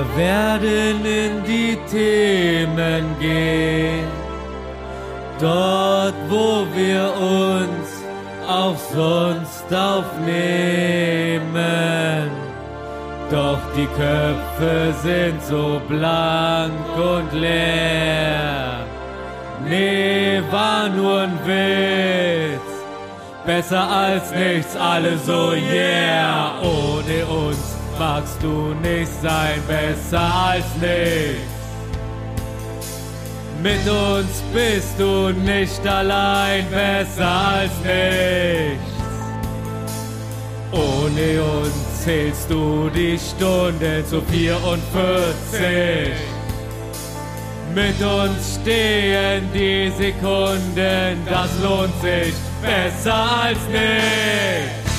[0.00, 4.08] Wir werden in die Themen gehen,
[5.38, 8.02] dort wo wir uns
[8.48, 11.50] auch sonst aufnehmen.
[13.30, 18.86] Doch die Köpfe sind so blank und leer.
[19.68, 22.70] Nee, war nur ein Witz.
[23.44, 26.52] Besser als nichts, alle so yeah.
[26.62, 26.99] Uns
[28.00, 31.52] magst du nicht sein, besser als nichts.
[33.62, 38.90] Mit uns bist du nicht allein, besser als nichts.
[40.72, 44.80] Ohne uns zählst du die Stunden zu 44.
[47.74, 54.89] Mit uns stehen die Sekunden, das lohnt sich besser als nicht.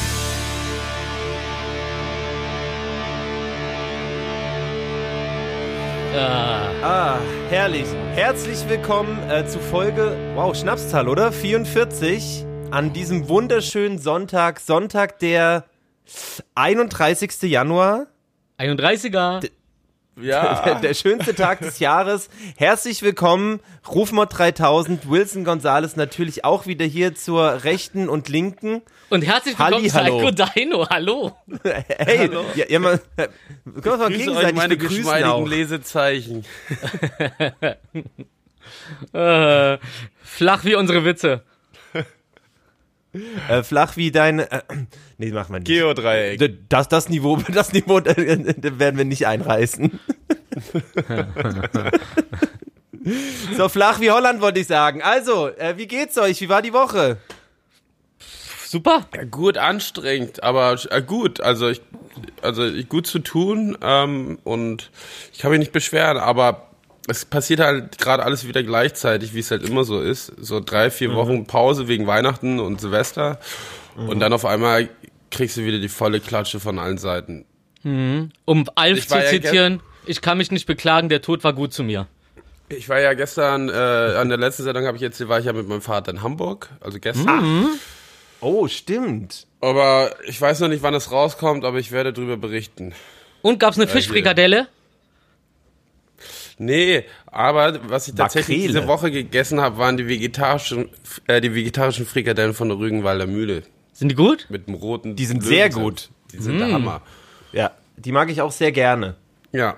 [6.13, 6.71] Ah.
[6.83, 7.85] Ah, herrlich.
[8.15, 11.31] Herzlich willkommen äh, zu Folge, wow, Schnapszahl, oder?
[11.31, 15.63] 44 an diesem wunderschönen Sonntag, Sonntag der
[16.55, 17.43] 31.
[17.43, 18.07] Januar.
[18.59, 19.49] 31er.
[20.19, 20.63] Ja.
[20.63, 22.29] Der, der schönste Tag des Jahres.
[22.57, 28.81] Herzlich willkommen, Rufmod 3000, Wilson Gonzales natürlich auch wieder hier zur rechten und linken.
[29.09, 30.31] Und herzlich willkommen, Halli, hallo.
[30.31, 30.89] Psycho Dino.
[30.89, 31.31] Hallo.
[31.63, 35.47] Hey, ja, ja, mal, können wir uns mal Grüße euch gegenseitig meine begrüßen geschmeidigen auch.
[35.47, 36.45] Lesezeichen.
[39.13, 39.77] Äh,
[40.23, 41.43] flach wie unsere Witze.
[43.49, 44.61] Äh, flach wie deine, äh,
[45.17, 45.67] nee, mach mal nicht.
[45.67, 46.69] Geodreieck.
[46.69, 49.99] Das, das Niveau, das Niveau äh, äh, werden wir nicht einreißen.
[53.57, 55.01] so flach wie Holland wollte ich sagen.
[55.01, 56.39] Also, äh, wie geht's euch?
[56.41, 57.17] Wie war die Woche?
[58.65, 59.05] Super.
[59.13, 61.41] Ja, gut anstrengend, aber äh, gut.
[61.41, 61.81] Also ich,
[62.41, 64.91] also ich, gut zu tun ähm, und
[65.33, 66.70] ich kann mich nicht beschweren, aber
[67.07, 70.31] es passiert halt gerade alles wieder gleichzeitig, wie es halt immer so ist.
[70.37, 73.39] So drei, vier Wochen Pause wegen Weihnachten und Silvester
[73.95, 74.89] und dann auf einmal
[75.31, 77.45] kriegst du wieder die volle Klatsche von allen Seiten.
[77.83, 81.73] Um Alf Ich zu ja zitieren, ich kann mich nicht beklagen, der Tod war gut
[81.73, 82.07] zu mir.
[82.69, 85.53] Ich war ja gestern, äh, an der letzten Sendung habe ich jetzt, war ich ja
[85.53, 87.67] mit meinem Vater in Hamburg, also gestern.
[88.39, 89.45] Oh, stimmt.
[89.59, 92.93] Aber ich weiß noch nicht, wann es rauskommt, aber ich werde drüber berichten.
[93.41, 94.67] Und gab's eine Fischfrikadelle?
[96.63, 98.73] Nee, aber was ich tatsächlich Makrele.
[98.79, 100.89] diese Woche gegessen habe, waren die vegetarischen,
[101.25, 103.63] äh, die vegetarischen Frikadellen von der Rügenwalder Mühle.
[103.93, 104.45] Sind die gut?
[104.49, 105.15] Mit dem roten.
[105.15, 105.83] Die sind sehr Löwenzahn.
[105.83, 106.09] gut.
[106.31, 107.01] Die sind der Hammer.
[107.51, 109.15] Ja, die mag ich auch sehr gerne.
[109.51, 109.77] Ja.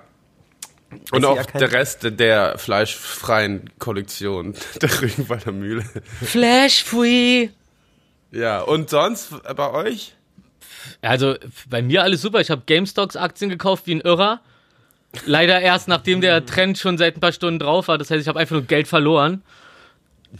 [1.13, 5.85] Und auch der Rest der fleischfreien Kollektion der Rügenwalder Mühle.
[6.21, 7.47] Flash free.
[8.31, 10.15] Ja, und sonst bei euch?
[11.01, 11.35] Also
[11.69, 12.41] bei mir alles super.
[12.41, 14.41] Ich habe GameStops Aktien gekauft wie ein Irrer.
[15.25, 17.97] Leider erst nachdem der Trend schon seit ein paar Stunden drauf war.
[17.97, 19.43] Das heißt, ich habe einfach nur Geld verloren.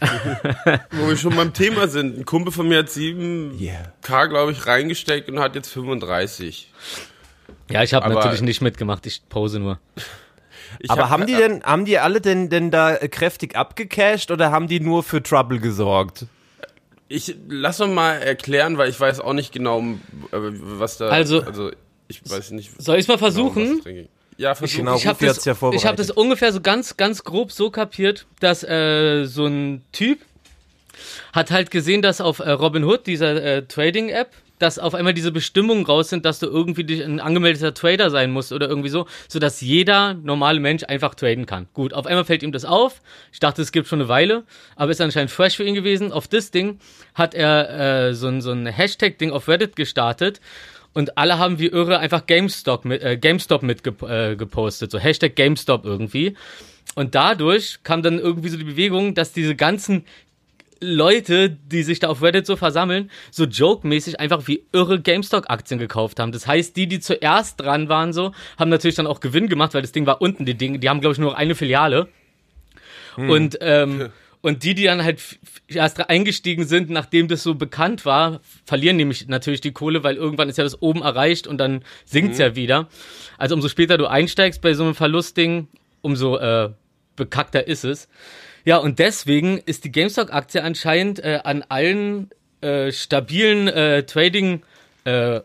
[0.90, 2.18] Wo wir schon beim Thema sind.
[2.18, 4.26] Ein Kumpel von mir hat 7K, Yeah.
[4.26, 6.72] glaube ich, reingesteckt und hat jetzt 35.
[7.70, 9.06] Ja, ich habe natürlich nicht mitgemacht.
[9.06, 9.78] Ich pose nur.
[10.80, 14.50] Ich Aber hab- haben die denn, haben die alle denn, denn da kräftig abgecasht oder
[14.50, 16.26] haben die nur für Trouble gesorgt?
[17.06, 19.84] Ich lass doch mal erklären, weil ich weiß auch nicht genau, äh,
[20.32, 21.08] was da.
[21.08, 21.70] Also- also
[22.08, 22.70] ich weiß nicht.
[22.82, 23.76] Soll mal genau, versuchen?
[23.78, 24.08] was da ging.
[24.36, 24.78] Ja, versuch.
[24.78, 24.96] Genau.
[24.96, 28.62] ich habe das, ja ich hab das ungefähr so ganz, ganz grob so kapiert, dass
[28.64, 30.20] äh, so ein Typ
[31.32, 35.84] hat halt gesehen, dass auf äh, Robinhood, dieser äh, Trading-App, dass auf einmal diese Bestimmungen
[35.84, 40.14] raus sind, dass du irgendwie ein angemeldeter Trader sein musst oder irgendwie so, sodass jeder
[40.14, 41.66] normale Mensch einfach traden kann.
[41.74, 43.02] Gut, auf einmal fällt ihm das auf.
[43.32, 44.44] Ich dachte, es gibt schon eine Weile,
[44.76, 46.12] aber ist anscheinend fresh für ihn gewesen.
[46.12, 46.78] Auf das Ding
[47.14, 50.40] hat er äh, so ein, so ein Hashtag-Ding auf Reddit gestartet
[50.94, 54.36] und alle haben wie irre einfach GameStop mit, äh, GameStop mit gep äh,
[54.70, 56.36] so Hashtag GameStop irgendwie.
[56.94, 60.04] Und dadurch kam dann irgendwie so die Bewegung, dass diese ganzen
[60.80, 66.20] Leute, die sich da auf Reddit so versammeln, so joke-mäßig einfach wie irre GameStop-Aktien gekauft
[66.20, 66.30] haben.
[66.30, 69.82] Das heißt, die, die zuerst dran waren, so, haben natürlich dann auch Gewinn gemacht, weil
[69.82, 72.08] das Ding war unten, die Dinge, die haben, glaube ich, nur noch eine Filiale.
[73.16, 74.10] Und, ähm,
[74.44, 75.22] und die, die dann halt
[75.68, 80.50] erst eingestiegen sind, nachdem das so bekannt war, verlieren nämlich natürlich die Kohle, weil irgendwann
[80.50, 82.90] ist ja das oben erreicht und dann sinkt's ja wieder.
[83.38, 85.68] Also umso später du einsteigst bei so einem Verlustding,
[86.02, 86.68] umso äh,
[87.16, 88.06] bekackter ist es.
[88.66, 92.28] Ja, und deswegen ist die GameStop-Aktie anscheinend äh, an allen
[92.60, 94.62] äh, stabilen äh, Trading
[95.06, 95.40] äh, äh,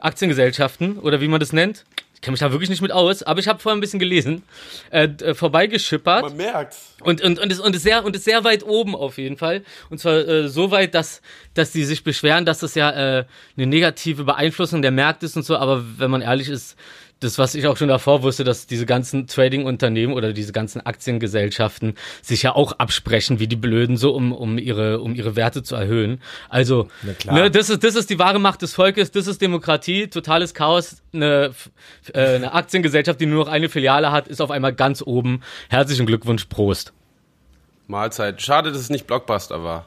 [0.00, 1.86] Aktiengesellschaften oder wie man das nennt.
[2.18, 4.42] Ich kenne mich da wirklich nicht mit aus, aber ich habe vorher ein bisschen gelesen,
[4.90, 6.22] äh, äh, vorbeigeschippert.
[6.22, 6.96] Man merkt's.
[7.00, 9.62] Und, und, und, ist, und, ist sehr, und ist sehr weit oben auf jeden Fall.
[9.88, 11.22] Und zwar äh, so weit, dass,
[11.54, 13.24] dass die sich beschweren, dass das ja äh,
[13.56, 15.56] eine negative Beeinflussung der Märkte ist und so.
[15.58, 16.76] Aber wenn man ehrlich ist,
[17.20, 21.94] das, was ich auch schon davor wusste, dass diese ganzen Trading-Unternehmen oder diese ganzen Aktiengesellschaften
[22.22, 25.74] sich ja auch absprechen, wie die Blöden, so um, um, ihre, um ihre Werte zu
[25.74, 26.20] erhöhen.
[26.48, 26.88] Also,
[27.18, 27.34] klar.
[27.34, 31.02] ne, das, ist, das ist die wahre Macht des Volkes, das ist Demokratie, totales Chaos.
[31.12, 31.52] Eine,
[32.12, 35.40] äh, eine Aktiengesellschaft, die nur noch eine Filiale hat, ist auf einmal ganz oben.
[35.68, 36.92] Herzlichen Glückwunsch, Prost.
[37.86, 38.42] Mahlzeit.
[38.42, 39.86] Schade, dass es nicht Blockbuster war.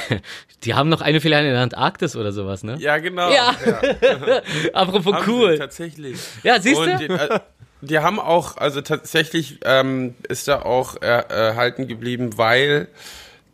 [0.64, 2.76] Die haben noch eine Filiale in der Antarktis oder sowas, ne?
[2.78, 3.30] Ja, genau.
[3.32, 3.54] Ja.
[4.72, 5.58] Apropos Haben sie cool.
[5.58, 6.18] tatsächlich.
[6.42, 6.98] Ja, siehst Und du?
[6.98, 7.40] Die, äh,
[7.80, 12.88] die haben auch, also tatsächlich ähm, ist da auch äh, erhalten geblieben, weil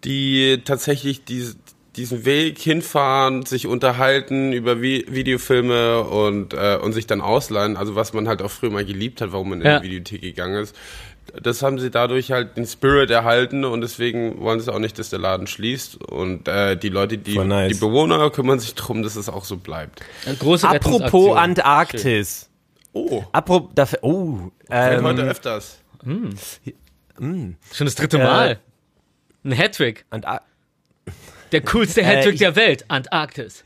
[0.05, 1.56] die tatsächlich diese,
[1.96, 7.94] diesen Weg hinfahren, sich unterhalten über Vi Videofilme und, äh, und sich dann ausleihen, also
[7.96, 9.81] was man halt auch früher mal geliebt hat, warum man in Ja.
[9.81, 10.76] die Videothek gegangen ist.
[11.43, 15.11] Das haben sie dadurch halt den Spirit erhalten und deswegen wollen sie auch nicht, dass
[15.11, 15.96] der Laden schließt.
[16.05, 17.73] Und äh, die Leute, die, nice.
[17.73, 20.00] die Bewohner kümmern sich darum, dass es auch so bleibt.
[20.38, 21.37] Große Apropos.
[21.37, 22.49] Antarktis.
[22.93, 24.38] Oh, Apropos, dafür, oh,
[24.70, 25.79] ähm, heute öfters.
[26.05, 28.58] Schon das dritte Äh, Mal.
[29.44, 30.05] Ein Hattrick.
[30.11, 30.43] Antar
[31.52, 32.85] Der coolste Hattrick ich- der Welt.
[32.88, 33.64] Antarktis.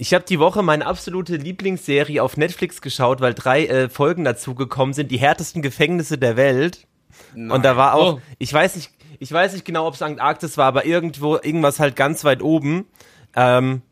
[0.00, 4.54] Ich habe die Woche meine absolute Lieblingsserie auf Netflix geschaut, weil drei äh, Folgen dazu
[4.54, 6.86] gekommen sind, die härtesten Gefängnisse der Welt.
[7.34, 8.20] Und da war auch, Oh.
[8.38, 11.96] ich weiß nicht, ich weiß nicht genau, ob es Antarktis war, aber irgendwo, irgendwas halt
[11.96, 12.86] ganz weit oben.
[13.34, 13.82] Ähm,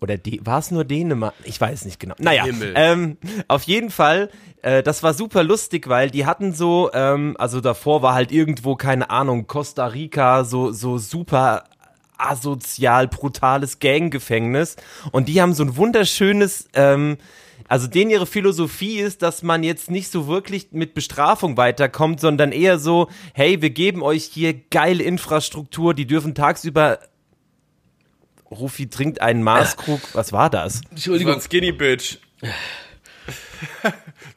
[0.00, 1.34] oder war es nur Dänemark?
[1.44, 2.16] Ich weiß nicht genau.
[2.18, 3.16] Naja, ähm,
[3.46, 4.30] auf jeden Fall,
[4.62, 8.74] äh, das war super lustig, weil die hatten so, ähm, also davor war halt irgendwo,
[8.74, 11.64] keine Ahnung, Costa Rica, so, so super
[12.20, 14.76] asozial, brutales Ganggefängnis.
[15.12, 17.18] Und die haben so ein wunderschönes, ähm,
[17.68, 22.52] also denen ihre Philosophie ist, dass man jetzt nicht so wirklich mit Bestrafung weiterkommt, sondern
[22.52, 26.98] eher so, hey, wir geben euch hier geile Infrastruktur, die dürfen tagsüber
[28.50, 30.00] Rufi trinkt einen Maßkrug.
[30.12, 30.74] Was war das?
[30.74, 31.34] Das war Entschuldigung.
[31.34, 32.18] ein Skinny Bitch.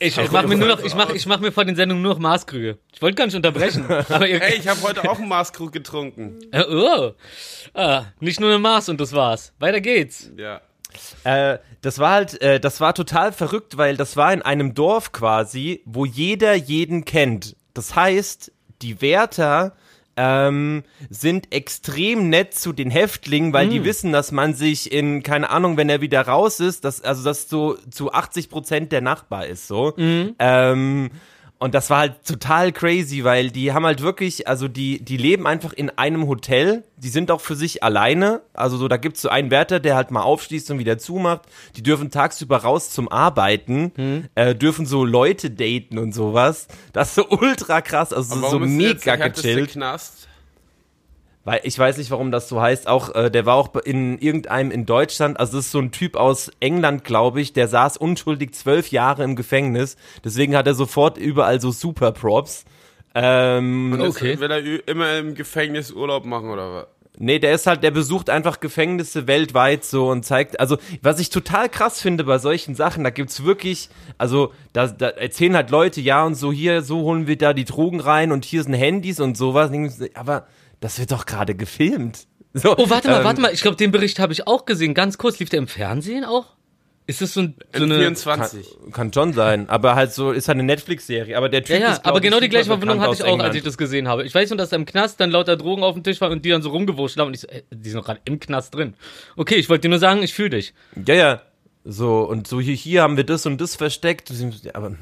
[0.03, 2.13] Ich, ich mache mir nur noch, ich mach, ich mach mir vor den Sendungen nur
[2.13, 2.77] noch Maßkrüge.
[2.93, 3.85] Ich wollte gar nicht unterbrechen.
[4.09, 6.39] Aber ihr, Hey, ich habe heute auch einen Maßkrug getrunken.
[6.51, 7.13] Äh, oh.
[7.73, 9.53] ah, nicht nur eine Maß und das war's.
[9.59, 10.29] Weiter geht's.
[10.35, 10.59] Ja.
[11.23, 15.13] Äh, das war halt, äh, das war total verrückt, weil das war in einem Dorf
[15.13, 17.55] quasi, wo jeder jeden kennt.
[17.73, 18.51] Das heißt,
[18.81, 19.73] die Wärter
[20.17, 25.49] ähm, sind extrem nett zu den Häftlingen, weil die wissen, dass man sich in, keine
[25.49, 29.47] Ahnung, wenn er wieder raus ist, dass, also das so zu 80 Prozent der Nachbar
[29.47, 29.93] ist, so.
[30.39, 31.09] Ähm,
[31.63, 35.47] und das war halt total crazy, weil die haben halt wirklich, also die, die leben
[35.47, 38.41] einfach in einem Hotel, die sind auch für sich alleine.
[38.53, 41.43] Also so, da gibt's so einen Wärter, der halt mal aufschließt und wieder zumacht.
[41.77, 43.93] Die dürfen tagsüber raus zum Arbeiten,
[44.35, 46.67] äh, dürfen so Leute daten und sowas.
[46.91, 49.71] Das ist so ultra krass, also so mega gechillt.
[49.71, 50.27] Knast?
[51.45, 52.87] Weil ich weiß nicht, warum das so heißt.
[52.87, 55.39] Auch äh, der war auch in irgendeinem in Deutschland.
[55.39, 57.51] Also das ist so ein Typ aus England, glaube ich.
[57.51, 59.97] Der saß unschuldig zwölf Jahre im Gefängnis.
[60.23, 62.63] Deswegen hat er sofort überall so Super Props.
[63.15, 64.31] Ähm, Und Okay.
[64.31, 66.87] jetzt will er immer im Gefängnis Urlaub machen oder was?
[67.19, 71.29] Nee, der ist halt, der besucht einfach Gefängnisse weltweit so und zeigt, also was ich
[71.29, 76.01] total krass finde bei solchen Sachen, da gibt's wirklich, also da, da erzählen halt Leute,
[76.01, 79.19] ja und so hier, so holen wir da die Drogen rein und hier sind Handys
[79.19, 79.69] und sowas,
[80.15, 80.47] aber
[80.83, 82.27] das wird doch gerade gefilmt.
[82.53, 83.53] So, Oh, warte mal, ähm, warte mal.
[83.53, 84.93] Ich glaube, den Bericht habe ich auch gesehen.
[84.93, 85.39] Ganz kurz.
[85.39, 86.47] Lief der im Fernsehen auch?
[87.07, 87.99] Ist das so, ein, so In eine...
[87.99, 88.77] 24.
[88.83, 91.81] Kann, kann schon sein, aber halt so, ist halt eine Netflix-Serie, aber der Typ Ja,
[91.81, 93.47] ja, ist, aber genau die gleiche Verwundung bekannt hatte ich auch, England.
[93.49, 94.23] als ich das gesehen habe.
[94.23, 96.45] Ich weiß nur, dass da im Knast dann lauter Drogen auf dem Tisch waren und
[96.45, 98.73] die dann so rumgewurscht haben und ich so, äh, die sind doch gerade im Knast
[98.75, 98.93] drin.
[99.35, 100.73] Okay, ich wollte dir nur sagen, ich fühle dich.
[101.05, 101.41] Ja, ja.
[101.83, 104.31] So, und so hier, hier haben wir das und das versteckt,
[104.73, 104.95] aber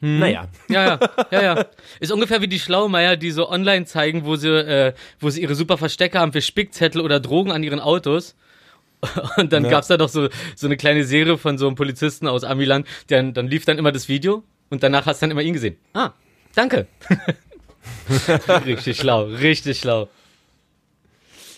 [0.00, 0.18] hm.
[0.18, 0.48] Naja.
[0.68, 0.98] Ja, ja,
[1.30, 1.66] ja, ja.
[2.00, 5.54] Ist ungefähr wie die Schlaumeier, die so online zeigen, wo sie, äh, wo sie ihre
[5.54, 8.34] super Verstecke haben für Spickzettel oder Drogen an ihren Autos.
[9.36, 9.70] Und dann Ja.
[9.70, 13.34] gab's da doch so, so eine kleine Serie von so einem Polizisten aus Amiland, dann,
[13.34, 15.76] dann lief dann immer das Video und danach hast du dann immer ihn gesehen.
[15.94, 16.10] Ah,
[16.54, 16.86] danke.
[18.66, 20.08] richtig schlau, richtig schlau.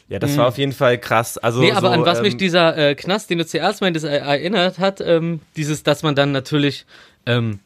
[0.09, 1.39] Ja, das war auf jeden Fall krass.
[1.39, 4.05] Also Nee, aber so, an was ähm, mich dieser äh, Knast, den du zuerst meintest,
[4.05, 6.85] äh, erinnert hat, ähm, dieses, dass man dann natürlich
[7.25, 7.61] ähm,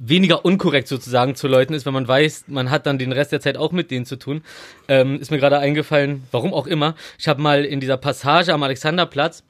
[0.00, 3.40] weniger unkorrekt sozusagen zu Leuten ist, wenn man weiß, man hat dann den Rest der
[3.40, 4.42] Zeit auch mit denen zu tun,
[4.88, 6.94] ähm, ist mir gerade eingefallen, warum auch immer.
[7.18, 9.42] Ich habe mal in dieser Passage am Alexanderplatz,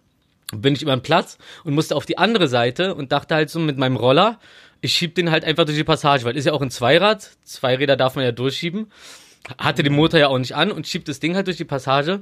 [0.54, 3.58] bin ich über den Platz und musste auf die andere Seite und dachte halt so
[3.58, 4.38] mit meinem Roller,
[4.80, 7.96] ich schieb den halt einfach durch die Passage, weil ist ja auch ein Zweirad, Zweiräder
[7.96, 8.88] darf man ja durchschieben
[9.58, 12.20] hatte den Motor ja auch nicht an und schiebt das Ding halt durch die Passage.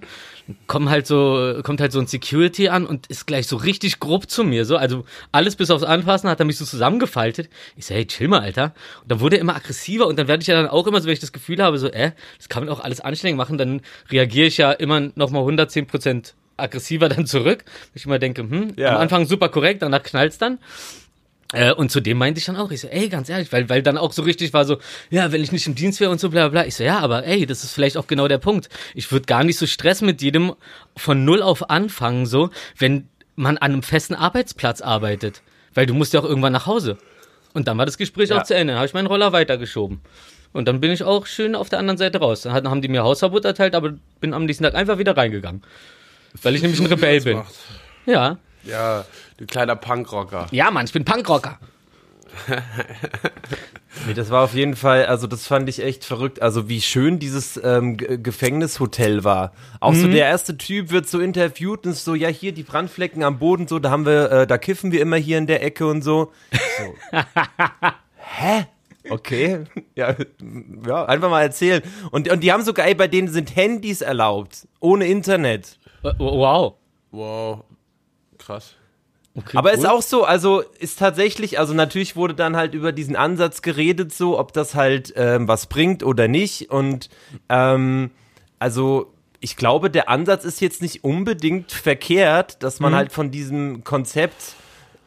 [0.67, 4.29] Kommt halt so, kommt halt so ein Security an und ist gleich so richtig grob
[4.29, 4.65] zu mir.
[4.65, 7.49] So, also alles bis aufs Anfassen hat er mich so zusammengefaltet.
[7.77, 8.75] Ich so, hey, chill mal, Alter.
[9.03, 11.07] Und dann wurde er immer aggressiver und dann werde ich ja dann auch immer so,
[11.07, 13.83] wenn ich das Gefühl habe, so, äh, das kann man auch alles anstrengend machen, dann
[14.11, 17.65] reagiere ich ja immer nochmal 110 Prozent aggressiver dann zurück.
[17.95, 18.91] Ich immer denke, hm, Ja.
[18.95, 20.59] am Anfang super korrekt, danach knallt's dann.
[21.53, 23.83] Äh, und zu dem meinte ich dann auch, ich so, ey, ganz ehrlich, weil, weil
[23.83, 24.79] dann auch so richtig war so,
[25.11, 26.65] ja, wenn ich nicht im Dienst wäre und so bla bla.
[26.67, 28.69] Ich so, ja, aber ey, das ist vielleicht auch genau der Punkt.
[28.95, 30.55] Ich würde gar nicht so Stress mit jedem
[30.97, 35.43] von null auf anfangen, so, wenn man an einem festen Arbeitsplatz arbeitet.
[35.75, 36.99] Weil du musst ja auch irgendwann nach Hause.
[37.55, 38.39] Und dann war das Gespräch Ja.
[38.41, 38.73] auch zu Ende.
[38.73, 40.01] Dann habe ich meinen Roller weitergeschoben.
[40.53, 42.43] Und dann bin ich auch schön auf der anderen Seite raus.
[42.43, 45.63] Dann haben die mir Hausverbot erteilt, aber bin am nächsten Tag einfach wieder reingegangen.
[46.43, 47.43] Weil ich nämlich ein Rebell bin.
[48.07, 48.39] Ja.
[48.65, 49.05] Ja,
[49.37, 50.47] du kleiner Punkrocker.
[50.51, 51.59] Ja, Mann, ich bin Punkrocker.
[54.07, 56.41] Nee, das war auf jeden Fall, also das fand ich echt verrückt.
[56.41, 59.53] Also wie schön dieses ähm, Gefängnishotel war.
[59.81, 63.23] Auch so der erste Typ wird so interviewt und ist so, ja hier die Brandflecken
[63.23, 65.87] am Boden, so da haben wir, äh, da kiffen wir immer hier in der Ecke
[65.87, 66.33] und so.
[66.79, 67.19] so.
[68.17, 68.67] Hä?
[69.11, 69.65] Okay,
[69.95, 70.15] ja,
[70.87, 71.83] ja, einfach mal erzählen.
[72.11, 75.79] Und, und die haben sogar, ey, bei denen sind Handys erlaubt, ohne Internet.
[76.03, 76.75] Äh, Wow.
[77.11, 77.65] Wow.
[78.45, 78.75] Krass.
[79.35, 79.79] Okay, Aber cool.
[79.79, 84.13] ist auch so, also ist tatsächlich, also natürlich wurde dann halt über diesen Ansatz geredet,
[84.13, 86.71] so ob das halt ähm, was bringt oder nicht.
[86.71, 87.09] Und
[87.49, 88.11] ähm,
[88.59, 93.85] also ich glaube, der Ansatz ist jetzt nicht unbedingt verkehrt, dass man halt von diesem
[93.85, 94.55] Konzept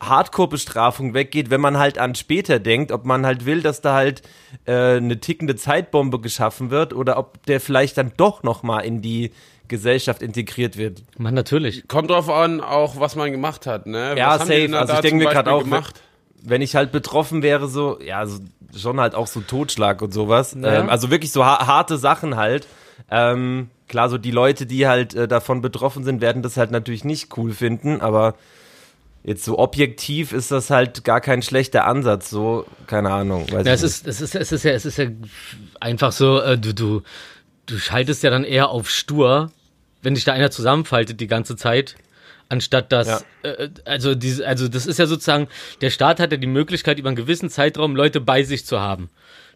[0.01, 4.24] Hardcore-Bestrafung weggeht, wenn man halt an später denkt, ob man halt will, dass da halt
[4.65, 9.01] äh, eine tickende Zeitbombe geschaffen wird oder ob der vielleicht dann doch noch mal in
[9.01, 9.32] die
[9.67, 11.03] Gesellschaft integriert wird.
[11.17, 11.88] Mann, natürlich.
[11.88, 14.15] Kommt drauf an, auch was man gemacht hat, ne?
[14.17, 14.77] Ja, was safe.
[14.77, 16.01] Also ich denke mir gerade auch, gemacht.
[16.41, 18.39] wenn ich halt betroffen wäre, so, ja, so,
[18.75, 20.55] schon halt auch so Totschlag und sowas.
[20.60, 20.79] Ja.
[20.81, 22.67] Ähm, also wirklich so ha harte Sachen halt.
[23.12, 27.03] Ähm, klar, so die Leute, die halt äh, davon betroffen sind, werden das halt natürlich
[27.03, 28.36] nicht cool finden, aber
[29.24, 33.45] jetzt so objektiv ist das halt gar kein schlechter Ansatz, so, keine Ahnung.
[33.51, 34.07] Weiß Ja, ich es nicht.
[34.07, 35.05] ist, es ist, es ist ja, es ist ja
[35.79, 37.01] einfach so, äh, du, du,
[37.65, 39.51] du schaltest ja dann eher auf stur,
[40.01, 41.95] wenn dich da einer zusammenfaltet die ganze Zeit,
[42.50, 43.22] anstatt dass, Ja.
[43.43, 45.48] äh, also diese, also das ist ja sozusagen,
[45.81, 49.10] der Staat hat ja die Möglichkeit, über einen gewissen Zeitraum Leute bei sich zu haben.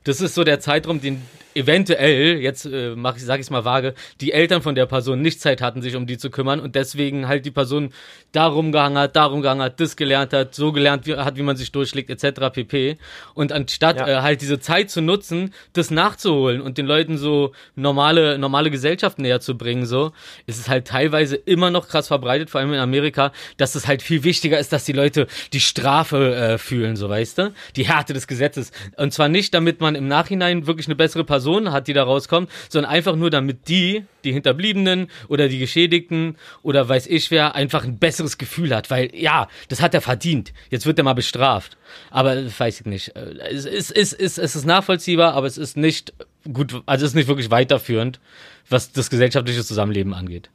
[0.03, 1.21] Das ist so der Zeitraum, den
[1.55, 5.41] eventuell, jetzt äh, mach ich, sag ich mal vage, die Eltern von der Person nicht
[5.41, 7.91] Zeit hatten, sich um die zu kümmern und deswegen halt die Person
[8.31, 11.57] darum gehangen hat, darum gehangen hat, das gelernt hat, so gelernt wie, hat, wie man
[11.57, 12.51] sich durchschlägt, etc.
[12.53, 12.97] pp.
[13.33, 14.07] Und anstatt Ja.
[14.07, 19.17] äh, halt diese Zeit zu nutzen, das nachzuholen und den Leuten so normale, normale Gesellschaft
[19.17, 20.11] näher zu bringen, so,
[20.45, 24.03] ist es halt teilweise immer noch krass verbreitet, vor allem in Amerika, dass es halt
[24.03, 27.53] viel wichtiger ist, dass die Leute die Strafe äh, fühlen, so weißt du?
[27.75, 28.71] Die Härte des Gesetzes.
[28.97, 32.49] Und zwar nicht, damit man im Nachhinein wirklich eine bessere Person hat, die da rauskommt,
[32.69, 37.83] sondern einfach nur, damit die, die Hinterbliebenen oder die Geschädigten oder weiß ich wer, einfach
[37.83, 40.53] ein besseres Gefühl hat, weil ja, das hat er verdient.
[40.69, 41.77] Jetzt wird er mal bestraft.
[42.11, 43.15] Aber äh, weiß ich nicht.
[43.15, 46.13] Äh, Es ist, es ist, es ist nachvollziehbar, aber es ist nicht
[46.53, 48.19] gut, also es ist nicht wirklich weiterführend,
[48.69, 50.49] was das gesellschaftliche Zusammenleben angeht.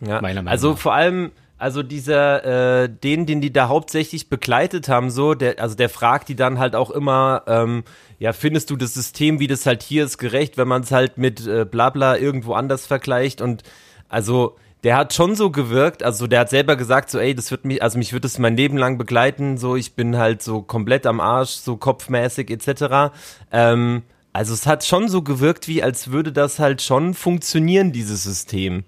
[0.00, 0.20] Ja.
[0.20, 0.78] meiner Meinung also nach.
[0.78, 5.74] vor allem, also dieser, äh, den, den die da hauptsächlich begleitet haben, so, der, also
[5.74, 7.82] der fragt die dann halt auch immer, ähm,
[8.18, 11.18] ja, findest du das System, wie das halt hier ist, gerecht, wenn man es halt
[11.18, 13.64] mit äh, Blabla irgendwo anders vergleicht und
[14.08, 17.64] also der hat schon so gewirkt, also der hat selber gesagt, so, ey, das wird
[17.64, 21.06] mich, also mich wird das mein Leben lang begleiten, so, ich bin halt so komplett
[21.06, 23.12] am Arsch, so kopfmäßig etc.
[23.50, 28.22] Ähm, also es hat schon so gewirkt, wie als würde das halt schon funktionieren, dieses
[28.22, 28.84] System.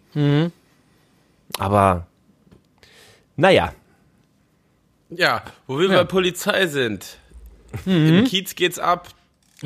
[1.58, 2.06] Aber
[3.40, 3.72] naja,
[5.10, 5.98] Ja, wo wir Ja.
[5.98, 7.18] bei Polizei sind.
[7.86, 9.08] Im Kiez geht's ab.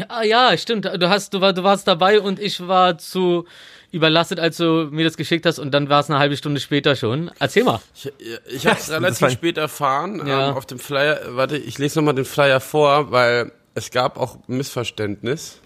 [0.09, 0.85] Ah ja, stimmt.
[0.87, 3.47] Du hast, du, war, du warst dabei und ich war zu
[3.93, 6.97] überlastet, als du mir das geschickt hast und dann war es eine halbe Stunde später
[6.97, 7.31] schon.
[7.39, 7.81] Erzähl mal.
[7.95, 8.11] Ich,
[8.49, 10.27] ich habe es relativ war- spät erfahren.
[10.27, 10.49] Ja.
[10.51, 14.39] Ähm, auf dem Flyer, warte, ich lese nochmal den Flyer vor, weil es gab auch
[14.49, 15.61] Missverständnis.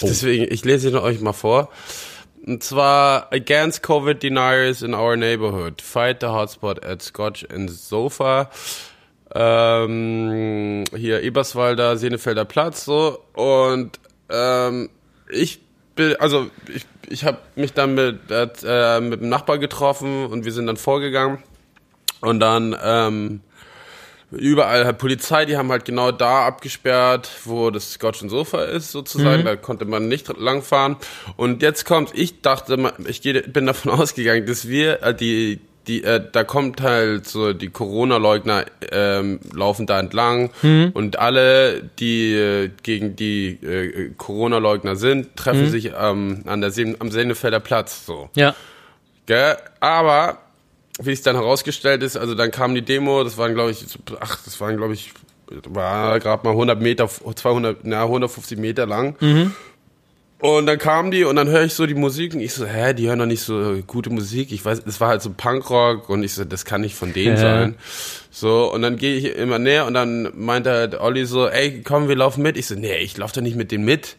[0.00, 1.68] Deswegen, ich lese ihn euch mal vor.
[2.46, 5.82] Und zwar, against Covid deniers in our neighborhood.
[5.82, 8.50] Fight the hotspot at Scotch and Sofa.
[9.32, 13.18] Ähm, hier Eberswalder, Senefelder Platz, so.
[13.34, 14.90] Und ähm,
[15.30, 15.60] ich
[15.94, 20.52] bin, also ich, ich habe mich dann mit, äh, mit dem Nachbar getroffen und wir
[20.52, 21.42] sind dann vorgegangen.
[22.22, 23.40] Und dann ähm,
[24.30, 28.92] überall halt Polizei, die haben halt genau da abgesperrt, wo das Scotch and Sofa ist,
[28.92, 29.44] sozusagen.
[29.44, 30.96] Da konnte man nicht langfahren.
[31.36, 36.22] Und jetzt kommt, ich dachte, ich bin davon ausgegangen, dass wir äh, die die, äh,
[36.30, 40.50] da kommt halt so die Corona-Leugner ähm, laufen da entlang
[40.92, 46.96] und alle, die äh, gegen die äh, Corona-Leugner sind, treffen sich ähm, an der Seen,
[47.00, 48.28] am Senefelder Platz so.
[48.36, 48.54] Ja.
[49.26, 49.56] Gell?
[49.80, 50.38] Aber
[51.02, 53.84] wie es dann herausgestellt ist, also dann kam die Demo, das waren glaube ich,
[54.20, 55.12] ach, das waren glaube ich,
[55.68, 59.16] war gerade mal 100 Meter, 200, na 150 Meter lang.
[60.42, 62.94] Und dann kamen die und dann höre ich so die Musik und ich so, hä,
[62.94, 64.52] die hören doch nicht so gute Musik.
[64.52, 67.36] Ich weiß, es war halt so Punkrock und ich so, das kann nicht von denen
[67.36, 67.42] Ja.
[67.42, 67.74] sein.
[68.30, 72.08] So, und dann gehe ich immer näher und dann meinte halt Olli so, ey, komm,
[72.08, 72.56] wir laufen mit.
[72.56, 74.16] Ich so, nee, ich laufe doch nicht mit denen mit.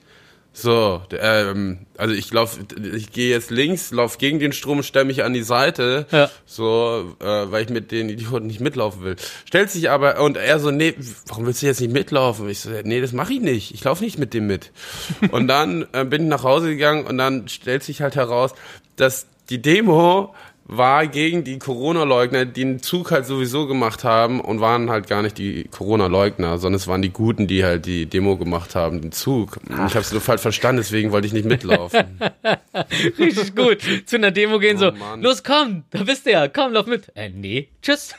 [0.53, 2.59] So, ähm, also ich lauf,
[2.93, 6.29] ich gehe jetzt links, lauf gegen den Strom, stell mich an die Seite, Ja.
[6.45, 9.15] so, äh, weil ich mit den Idioten nicht mitlaufen will.
[9.45, 10.93] Stellt sich aber und er so, nee,
[11.27, 12.49] warum willst du jetzt nicht mitlaufen?
[12.49, 13.73] Ich so, nee, das mache ich nicht.
[13.73, 14.71] Ich laufe nicht mit dem mit.
[15.31, 18.53] und dann äh, bin ich nach Hause gegangen und dann stellt sich halt heraus,
[18.97, 24.61] dass die Demo war gegen die Corona-Leugner, die den Zug halt sowieso gemacht haben und
[24.61, 28.37] waren halt gar nicht die Corona-Leugner, sondern es waren die Guten, die halt die Demo
[28.37, 29.59] gemacht haben, den Zug.
[29.69, 32.19] Ich habe es nur falsch verstanden, deswegen wollte ich nicht mitlaufen.
[33.19, 33.79] Richtig gut.
[34.05, 35.21] Zu einer Demo gehen so, Oh Mann.
[35.21, 37.11] los komm, da bist du ja, komm, lauf mit.
[37.15, 38.15] Äh, nee, tschüss.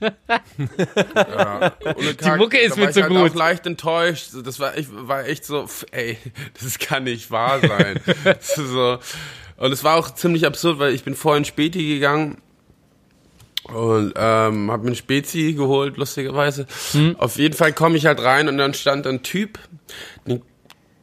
[1.14, 1.70] Ja.
[2.18, 3.30] Kack, Mucke ist mir war zu ich halt gut.
[3.30, 4.30] auch leicht enttäuscht.
[4.30, 6.16] So, Das war, ich war echt so, ey,
[6.62, 8.00] das kann nicht wahr sein.
[8.40, 8.98] so.
[9.62, 12.38] Und es war auch ziemlich absurd, weil ich bin vorhin Späti gegangen
[13.62, 16.66] und ähm, habe mir ein Spezi geholt, lustigerweise.
[16.90, 17.14] Hm.
[17.16, 19.60] Auf jeden Fall komme ich halt rein und dann stand ein Typ,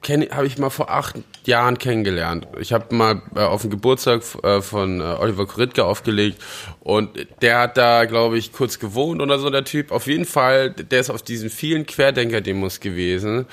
[0.07, 1.15] habe ich mal vor acht
[1.45, 2.47] Jahren kennengelernt.
[2.59, 6.41] Ich habe mal äh, auf dem Geburtstag äh, von äh, Oliver Koritke aufgelegt
[6.79, 7.09] und
[7.41, 9.91] der hat da, glaube ich, kurz gewohnt oder so, der Typ.
[9.91, 13.45] Auf jeden Fall, der ist auf diesen vielen Querdenker-Demos gewesen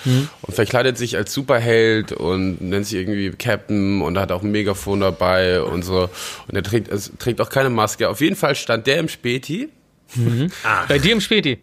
[0.43, 5.01] und verkleidet sich als Superheld und nennt sich irgendwie Captain und hat auch ein Megafon
[5.01, 6.09] dabei und so.
[6.49, 8.09] Und er trägt, trägt auch keine Maske.
[8.09, 9.69] Auf jeden Fall stand der im Späti.
[10.89, 11.59] Bei dir im Späti.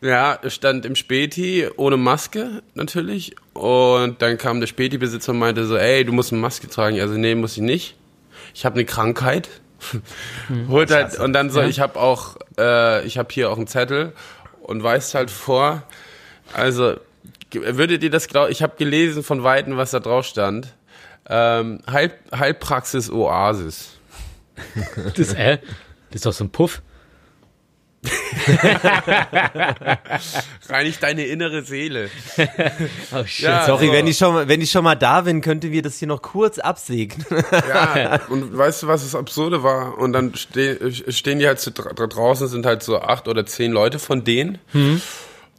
[0.00, 3.34] Ja, stand im Späti ohne Maske natürlich.
[3.52, 7.00] Und dann kam der Späti-Besitzer und meinte so, ey, du musst eine Maske tragen.
[7.00, 7.96] Also nee, muss ich nicht.
[8.54, 9.48] Ich habe eine Krankheit.
[10.68, 11.66] Holt halt, und dann so, Ja.
[11.68, 14.12] ich habe auch, äh, ich habe hier auch einen Zettel
[14.62, 15.82] und weist halt vor.
[16.52, 16.94] Also
[17.52, 18.52] würdet ihr das glauben?
[18.52, 20.74] Ich habe gelesen von Weitem, was da drauf stand.
[21.28, 23.90] Ähm, Heil, Heilpraxis Oasis.
[25.16, 25.58] Das, äh,
[26.10, 26.82] das ist doch so ein Puff.
[30.68, 32.10] Reinigt deine innere Seele.
[33.12, 33.46] Oh shit.
[33.46, 33.92] Ja, Sorry, so.
[33.92, 36.20] wenn ich, schon mal, wenn ich schon mal da bin, könnten wir das hier noch
[36.20, 37.26] kurz absegnen.
[37.68, 39.98] Ja, und weißt du, was das Absurde war?
[39.98, 43.72] Und dann ste stehen die halt so dra draußen, sind halt so acht oder zehn
[43.72, 44.58] Leute von denen.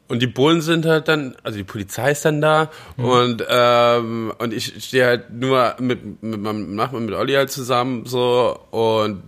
[0.07, 4.53] Und die Bullen sind halt dann, also die Polizei ist dann da und ähm, und
[4.53, 9.23] ich stehe halt nur mit, mit meinem Nachbarn, mit Olli halt zusammen so und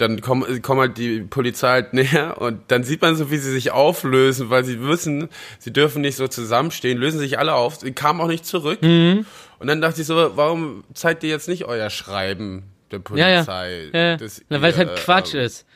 [0.00, 3.52] dann kommen, kommen halt die Polizei halt näher und dann sieht man so, wie sie
[3.52, 7.92] sich auflösen, weil sie wissen, sie dürfen nicht so zusammenstehen, lösen sich alle auf, sie
[7.92, 8.80] kamen auch nicht zurück.
[8.82, 13.36] Und dann dachte ich so, warum zeigt ihr jetzt nicht euer Schreiben der Ja, ja.
[13.36, 13.90] Polizei?
[13.92, 14.16] ja.
[14.16, 15.66] das Na, weil es halt Quatsch äh, ist.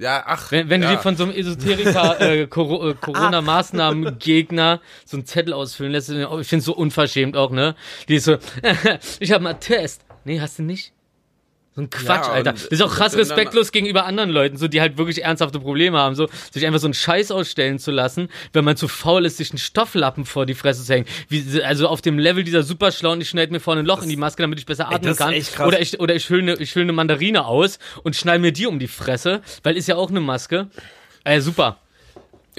[0.00, 0.50] Ja, ach.
[0.50, 0.88] Wenn, wenn ja.
[0.88, 6.16] du dir von so einem Esoteriker äh, äh, Corona-Maßnahmen-Gegner so einen Zettel ausfüllen lässt, ich
[6.16, 7.74] finde es so unverschämt auch, ne?
[8.08, 8.38] Die ist so,
[9.20, 10.06] ich habe mal einen Test.
[10.24, 10.94] Nee, hast du nicht?
[11.80, 12.52] So ein Quatsch, Ja, Alter.
[12.52, 16.14] Das ist auch krass respektlos gegenüber anderen Leuten, so die halt wirklich ernsthafte Probleme haben,
[16.14, 19.50] so sich einfach so einen Scheiß ausstellen zu lassen, wenn man zu faul ist, sich
[19.50, 21.06] einen Stofflappen vor die Fresse zu hängen.
[21.28, 24.16] Wie, also auf dem Level dieser Superschlauen, ich schneide mir vorne ein Loch in die
[24.16, 25.66] Maske, damit ich besser atmen das ist kann.
[25.66, 28.66] Oder ich, oder ich hülle eine ich hüll ne Mandarine aus und schneide mir die
[28.66, 30.68] um die Fresse, weil ist ja auch eine Maske.
[31.24, 31.78] Äh, super.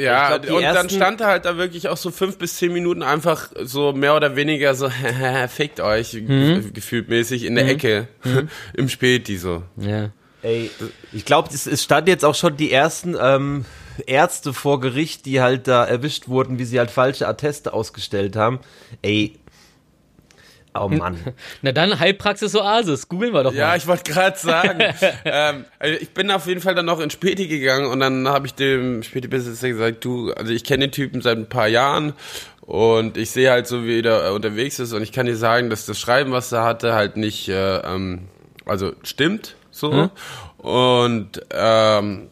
[0.02, 2.74] Ja, Ich glaub, und dann stand er halt da wirklich auch so fünf bis zehn
[2.74, 4.90] Minuten einfach so mehr oder weniger so,
[5.50, 6.28] fickt euch, Mhm.
[6.28, 8.08] ge- gefühlt mäßig in der Ecke,
[8.74, 9.64] im Späti so.
[9.78, 10.10] Ja.
[10.44, 10.72] Ey,
[11.14, 13.66] ich glaube, es, es stand jetzt auch schon die ersten ähm,
[14.08, 18.60] Ärzte vor Gericht, die halt da erwischt wurden, wie sie halt falsche Atteste ausgestellt haben.
[19.04, 19.38] Ey.
[20.74, 21.18] Oh Mann.
[21.62, 23.78] Na dann Heilpraxis Oasis, googeln wir doch Ja, mal.
[23.78, 24.80] ich wollte gerade sagen,
[25.26, 28.48] ähm, also ich bin auf jeden Fall dann noch in Späti gegangen und dann habe
[28.48, 32.14] ich dem Späti-Besitzer gesagt, du, also ich kenne den Typen seit ein paar Jahren
[32.62, 35.70] und ich sehe halt so, wie er äh, unterwegs ist und ich kann dir sagen,
[35.70, 38.30] dass das Schreiben, was er hatte, halt nicht, äh, ähm,
[38.66, 40.10] also stimmt so
[40.58, 42.30] und ähm,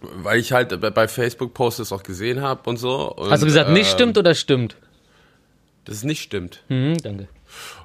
[0.00, 3.12] weil ich halt bei- bei Facebook-Posts auch gesehen habe und so.
[3.12, 4.76] Und, Hast du gesagt, nicht ähm, stimmt oder stimmt?
[5.86, 6.62] Dass es nicht stimmt.
[6.68, 7.28] Mhm, danke.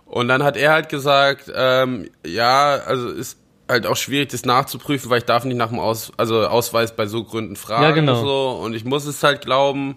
[0.05, 3.37] Und dann hat er halt gesagt, ähm, ja, also ist
[3.69, 7.05] halt auch schwierig, das nachzuprüfen, weil ich darf nicht nach dem Aus, also Ausweis bei
[7.05, 8.19] so Gründen fragen Ja, genau.
[8.19, 8.49] und so.
[8.65, 9.95] Und ich muss es halt glauben.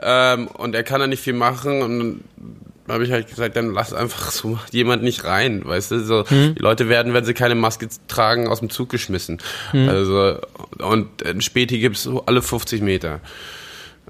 [0.00, 1.82] Ähm, und er kann da nicht viel machen.
[1.82, 6.00] Und dann habe ich halt gesagt, dann lass einfach so jemand nicht rein, weißt du?
[6.04, 6.54] So, Mhm.
[6.54, 9.42] Die Leute werden, wenn sie keine Maske tragen, aus dem Zug geschmissen.
[9.74, 9.88] Mhm.
[9.90, 10.38] Also,
[10.78, 13.20] und ein Späti gibt's so alle 50 Meter.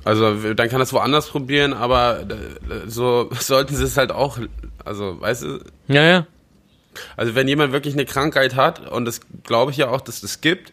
[0.05, 2.27] Also dann kann das woanders probieren, aber äh,
[2.89, 4.39] so sollten sie es halt auch,
[4.85, 5.59] also weißt du,
[5.89, 6.27] Ja, ja.
[7.17, 10.41] also wenn jemand wirklich eine Krankheit hat, und das glaube ich ja auch, dass das
[10.41, 10.73] gibt,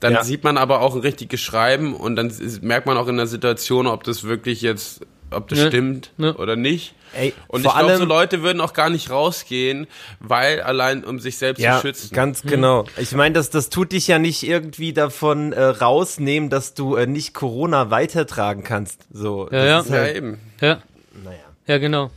[0.00, 0.22] dann Ja.
[0.24, 3.86] sieht man aber auch ein richtiges Schreiben und dann merkt man auch in der Situation,
[3.86, 5.68] ob das wirklich jetzt ob das Ne.
[5.68, 6.34] stimmt Ne.
[6.34, 6.94] oder nicht.
[7.14, 9.86] Ey, Und vor ich glaube, so allem- Leute würden auch gar nicht rausgehen,
[10.20, 12.14] weil allein um sich selbst Ja, zu schützen.
[12.14, 12.84] ganz genau.
[12.96, 17.06] Ich meine, das, das tut dich ja nicht irgendwie davon äh, rausnehmen, dass du äh,
[17.06, 19.06] nicht Corona weitertragen kannst.
[19.12, 19.80] So, Ja, das ja.
[19.80, 20.40] ist ja, halt, eben.
[20.60, 20.82] Ja,
[21.22, 21.38] naja.
[21.66, 22.10] ja, genau.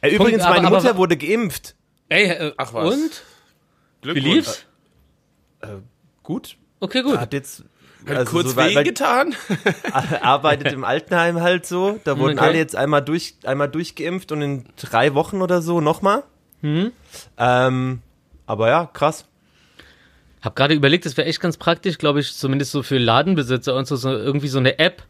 [0.00, 1.74] Äh, übrigens, aber- meine aber- Mutter wurde geimpft.
[2.08, 2.92] Ey, äh, Ach was.
[2.94, 3.10] und?
[4.02, 4.24] Wie Glückwunsch.
[4.34, 4.64] lief's?
[6.22, 6.56] Gut.
[6.80, 7.18] Okay, gut.
[7.18, 7.62] Hat jetzt
[8.06, 9.34] Hat also kurz so, wehgetan?
[10.22, 12.00] arbeitet im Altenheim halt so.
[12.04, 12.48] Da wurden Okay.
[12.48, 16.22] alle jetzt einmal durch, einmal durchgeimpft und in drei Wochen oder so nochmal.
[16.62, 16.92] Mhm.
[17.38, 18.00] Ähm,
[18.46, 19.24] aber ja, krass.
[20.42, 23.86] Hab gerade überlegt, das wäre echt ganz praktisch, glaube ich, zumindest so für Ladenbesitzer und
[23.86, 25.04] so, so irgendwie so eine App,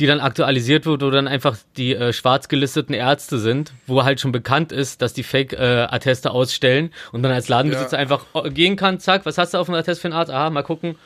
[0.00, 4.20] die dann aktualisiert wird, wo dann einfach die äh, schwarz gelisteten Ärzte sind, wo halt
[4.20, 8.00] schon bekannt ist, dass die Fake-Atteste ausstellen und dann als Ladenbesitzer Ja.
[8.02, 10.32] einfach äh, gehen kann, zack, was hast du auf dem Attest für einen Arzt?
[10.32, 10.96] Aha, mal gucken.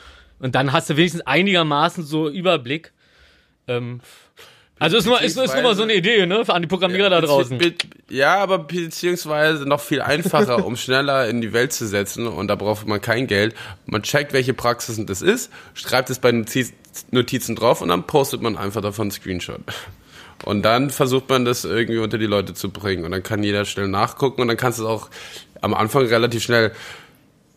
[0.40, 2.92] Und dann hast du wenigstens einigermaßen so Überblick.
[3.68, 4.00] Ähm,
[4.80, 7.10] also ist nur, ist, ist nur mal so eine Idee, ne, für an die Programmierer
[7.10, 7.60] da draußen.
[8.08, 12.54] Ja, aber beziehungsweise noch viel einfacher, um schneller in die Welt zu setzen und da
[12.54, 13.54] braucht man kein Geld.
[13.84, 16.72] Man checkt, welche Praxisen das ist, schreibt es bei Notiz
[17.10, 19.60] Notizen drauf und dann postet man einfach davon einen Screenshot.
[20.44, 23.64] Und dann versucht man das irgendwie unter die Leute zu bringen und dann kann jeder
[23.66, 25.10] schnell nachgucken und dann kannst du es auch
[25.60, 26.72] am Anfang relativ schnell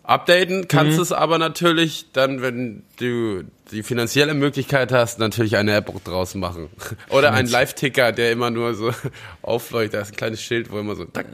[0.04, 5.92] updaten, kannst es aber natürlich dann, wenn du die finanzielle Möglichkeit hast, natürlich eine App
[6.04, 6.70] draus machen.
[7.10, 8.92] Oder ein Live-Ticker, der immer nur so
[9.42, 9.94] aufleuchtet.
[9.94, 11.26] Da ist ein kleines Schild, wo immer so, tack,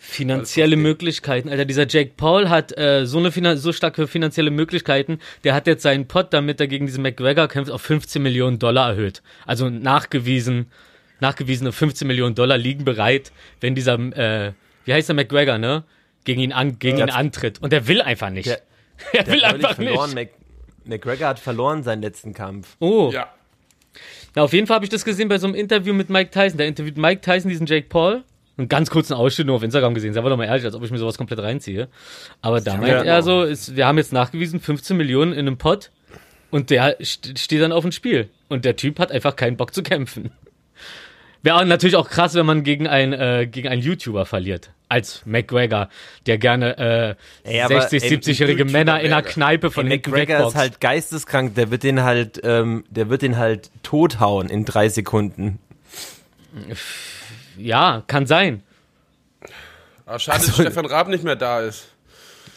[0.00, 1.64] Finanzielle Möglichkeiten, Alter.
[1.64, 5.18] Dieser Jake Paul hat äh, so eine Finan so starke finanzielle Möglichkeiten.
[5.42, 8.90] Der hat jetzt seinen Pot, damit er gegen diesen McGregor kämpft, auf 15 Millionen Dollar
[8.90, 9.22] erhöht.
[9.44, 10.66] Also nachgewiesen,
[11.18, 14.52] nachgewiesene 15 Millionen Dollar liegen bereit, wenn dieser, äh,
[14.84, 15.82] wie heißt der McGregor, ne?
[16.24, 17.60] Gegen ihn an, gegen ihn antritt.
[17.62, 18.46] Und der will einfach nicht.
[18.48, 18.60] Der-
[19.12, 20.14] er will Der einfach verloren.
[20.14, 20.32] nicht.
[20.84, 22.76] Mac McGregor hat verloren seinen letzten Kampf.
[22.80, 23.10] Oh.
[23.12, 23.28] ja.
[24.34, 26.58] Na, auf jeden Fall habe ich das gesehen bei so einem Interview mit Mike Tyson.
[26.58, 28.24] Da interviewt Mike Tyson diesen Jake Paul.
[28.56, 30.14] Einen ganz kurzen Ausschnitt nur auf Instagram gesehen.
[30.14, 31.88] Sei doch mal ehrlich, als ob ich mir sowas komplett reinziehe.
[32.42, 35.90] Aber da meint er so, ist, wir haben jetzt nachgewiesen, 15 Millionen in einem Pot
[36.50, 38.30] und der st steht dann auf dem Spiel.
[38.48, 40.32] Und der Typ hat einfach keinen Bock zu kämpfen.
[41.42, 44.70] Wäre natürlich auch krass, wenn man gegen einen, äh, gegen einen YouTuber verliert.
[44.90, 45.88] Als McGregor,
[46.26, 49.22] der gerne äh, Ey, aber, 60, ey, 70-jährige YouTuber Männer in einer.
[49.22, 50.54] Kneipe von hinten McGregor wegboxt.
[50.54, 51.54] ist halt geisteskrank.
[51.56, 55.58] Der wird den halt, ähm, der wird den halt tothauen in drei Sekunden.
[57.56, 58.62] ja, kann sein.
[60.06, 61.88] Aber schade, dass Stefan Raab nicht mehr da ist.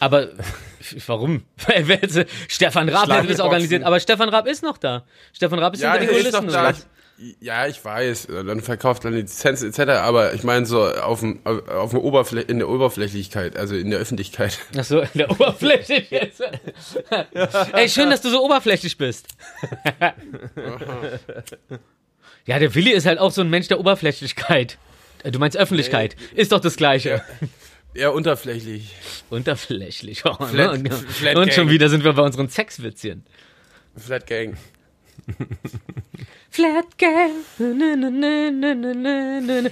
[0.00, 0.28] Aber
[1.06, 1.42] warum?
[1.66, 5.04] Wer hätte- Stefan Raab hätte das organisiert, aber Stefan Raab ist noch da.
[5.32, 6.84] Stefan Raab ist Ja, hinter den ist noch Kulissen.
[7.40, 8.26] Ja, ich weiß.
[8.28, 9.78] Dann verkauft er Lizenzen etc.
[10.00, 14.00] Aber ich meine so auf, dem, auf dem Oberflä in der Oberflächlichkeit, also in der
[14.00, 14.58] Öffentlichkeit.
[14.76, 16.42] Ach so, in der Oberfläche jetzt.
[17.72, 19.28] Ey, schön, dass du so oberflächlich bist.
[22.46, 24.78] ja, der Willi ist halt auch so ein Mensch der Oberflächlichkeit.
[25.24, 26.16] Du meinst Öffentlichkeit.
[26.34, 27.22] Ist doch das Gleiche.
[27.94, 28.96] Eher unterflächlich.
[29.30, 30.24] Unterflächlich.
[30.24, 30.90] Oh, Flat- ne?
[30.90, 33.24] Flat Und schon wieder sind wir bei unseren Sexwitzchen.
[33.96, 34.56] Flat Gang.
[36.52, 37.08] Flat nö.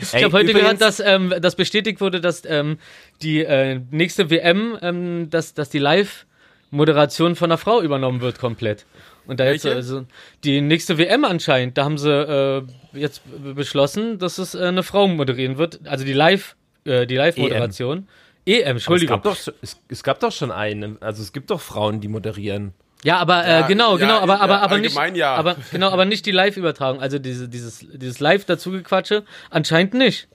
[0.01, 2.79] Ich habe heute gehört, dass ähm, das bestätigt wurde, dass ähm,
[3.21, 8.87] die äh, nächste WM, ähm, dass, dass die Live-Moderation von einer Frau übernommen wird komplett.
[9.27, 10.07] Und da jetzt also
[10.43, 12.62] die nächste WM anscheinend, da haben sie äh,
[12.95, 13.21] jetzt
[13.55, 15.81] beschlossen, dass es äh, eine Frau moderieren wird.
[15.87, 18.09] Also die Live, äh, die Live-Moderation.
[18.47, 19.16] EM, Es Entschuldigung.
[19.16, 20.97] gab, doch, es, es gab doch schon eine.
[21.01, 22.73] Also es gibt doch Frauen, die moderieren.
[23.02, 25.34] Ja, aber äh, Ja, genau, ja, genau, aber ja, aber aber nicht, ja.
[25.34, 30.28] aber genau, aber nicht die Live-Übertragung, also diese dieses dieses Live dazugequatsche, anscheinend nicht.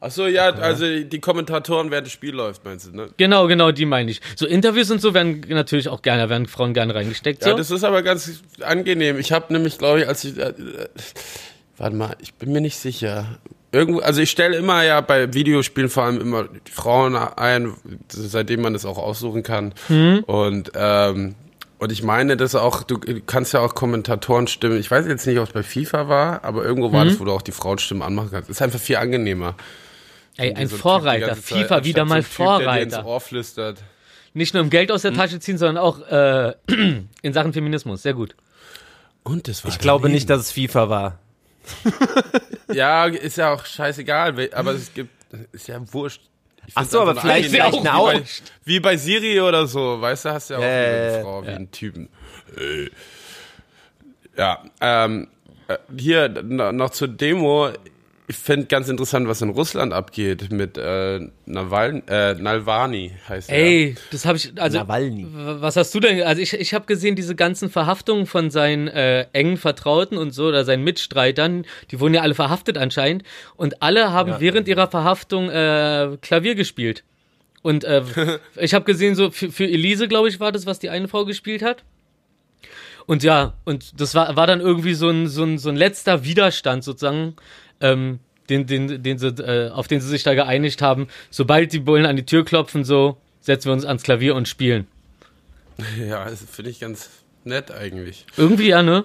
[0.00, 3.08] Ach so, ja, also die Kommentatoren, während das Spiel läuft, meinst du, ne?
[3.16, 4.20] Genau, genau, die meine ich.
[4.36, 7.42] So Interviews und so werden natürlich auch gerne, werden Frauen gerne reingesteckt.
[7.42, 7.50] So.
[7.50, 9.18] Ja, das ist aber ganz angenehm.
[9.18, 10.38] Ich habe nämlich, glaube ich, als ich.
[10.38, 10.54] Äh,
[11.78, 13.38] warte mal, ich bin mir nicht sicher.
[13.72, 17.74] Irgendwo, also ich stelle immer ja bei Videospielen vor allem immer die Frauen ein,
[18.08, 19.74] seitdem man das auch aussuchen kann.
[20.26, 21.34] Und ähm,
[21.78, 24.78] und ich meine, dass auch, du kannst ja auch Kommentatoren stimmen.
[24.78, 27.32] Ich weiß jetzt nicht, ob es bei FIFA war, aber irgendwo war das, wo du
[27.32, 28.50] auch die Frauenstimmen anmachen kannst.
[28.50, 29.54] Ist einfach viel angenehmer.
[30.36, 32.94] Ey, ein So Typ Vorreiter, Zeit, FIFA wieder mal so ein Typ, der dir ins
[32.94, 33.06] Vorreiter.
[33.06, 33.82] Ohr flüstert.
[34.34, 34.94] Nicht nur im Geld Hm.
[34.94, 36.54] aus der Tasche ziehen, sondern auch äh,
[37.22, 38.02] in Sachen Feminismus.
[38.02, 38.36] Sehr gut.
[39.24, 41.18] Und das war Ich glaube nicht, dass es FIFA war.
[42.72, 45.10] Ja, ist ja auch scheißegal, aber es gibt,
[45.52, 46.20] ist ja wurscht.
[46.74, 48.24] Ach so, aber vielleicht, vielleicht auch eine wie, bei,
[48.64, 51.22] wie bei Siri oder so, weißt du, hast ja auch Ja, ja, eine ja.
[51.22, 52.08] Frau wie einen Typen.
[52.56, 52.90] Äh.
[54.36, 55.28] Ja, ähm,
[55.66, 57.70] äh, hier noch zur Demo.
[58.30, 63.56] Ich finde ganz interessant, was in Russland abgeht mit äh, Nawal äh, Nalvani heißt er.
[63.56, 65.26] Ey, das habe ich, also, Nawalny.
[65.32, 69.22] was hast du denn, also ich, ich habe gesehen, diese ganzen Verhaftungen von seinen äh,
[69.32, 73.22] engen Vertrauten und so, oder seinen Mitstreitern, die wurden ja alle verhaftet anscheinend,
[73.56, 74.40] und alle haben Ja.
[74.40, 77.04] während ihrer Verhaftung äh, Klavier gespielt.
[77.62, 78.02] Und äh,
[78.56, 81.24] ich habe gesehen, so für, für Elise, glaube ich, war das, was die eine Frau
[81.24, 81.82] gespielt hat.
[83.06, 86.24] Und ja, und das war, war dann irgendwie so ein, so ein, so ein letzter
[86.24, 87.36] Widerstand sozusagen,
[87.80, 91.08] ähm, den, den, den sie, äh, auf den sie sich da geeinigt haben.
[91.30, 94.86] Sobald die Bullen an die Tür klopfen, so setzen wir uns ans Klavier und spielen.
[96.08, 97.08] Ja, das finde ich ganz
[97.44, 98.26] nett eigentlich.
[98.36, 99.04] Irgendwie ja, ne?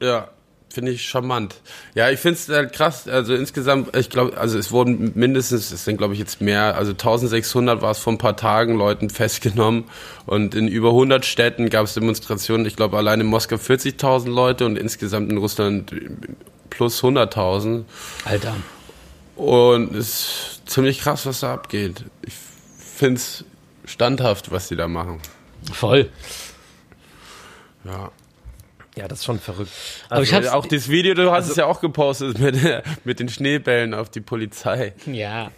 [0.00, 0.28] Ja,
[0.68, 1.54] finde ich charmant.
[1.94, 3.06] Ja, ich finde es halt krass.
[3.06, 6.90] Also insgesamt, ich glaube, also es wurden mindestens, es sind glaube ich jetzt mehr, also
[6.92, 9.84] 1600 war es vor ein paar Tagen Leuten festgenommen
[10.26, 12.66] und in über 100 Städten gab es Demonstrationen.
[12.66, 15.92] Ich glaube allein in Moskau 40.000 Leute und insgesamt in Russland
[16.70, 17.84] plus 100.000.
[18.24, 18.54] Alter.
[19.36, 22.04] Und es ist ziemlich krass, was da abgeht.
[22.22, 22.34] Ich
[22.78, 23.44] finde es
[23.84, 25.20] standhaft, was die da machen.
[25.72, 26.10] Voll.
[27.84, 28.10] Ja.
[28.96, 29.72] Ja, das ist schon verrückt.
[30.08, 32.56] Aber ich Also hab's, auch das Video, du hast es ja auch gepostet mit,
[33.04, 34.94] mit den Schneebällen auf die Polizei.
[35.06, 35.50] ja.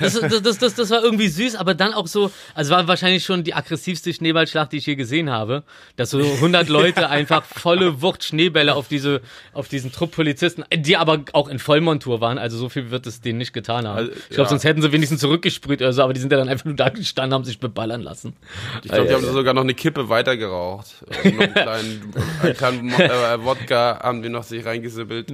[0.00, 3.24] Das, das, das, das, das war irgendwie süß, aber dann auch so, also war wahrscheinlich
[3.24, 5.62] schon die aggressivste Schneeballschlacht, die ich je gesehen habe,
[5.96, 9.20] dass so 100 Leute einfach volle Wucht Schneebälle auf diese,
[9.52, 13.20] auf diesen Trupp Polizisten, die aber auch in Vollmontur waren, also so viel wird es
[13.20, 13.96] denen nicht getan haben.
[13.98, 14.48] Also, ich glaube, ja.
[14.48, 16.88] sonst hätten sie wenigstens zurückgesprüht oder so, aber die sind ja dann einfach nur da
[16.88, 18.34] gestanden, haben sich beballern lassen.
[18.82, 20.86] Ich glaube, die haben sogar noch eine Kippe weitergeraucht.
[21.18, 25.30] Äh, noch einen kleinen, einen kleinen äh, Wodka haben die noch sich reingesibbelt.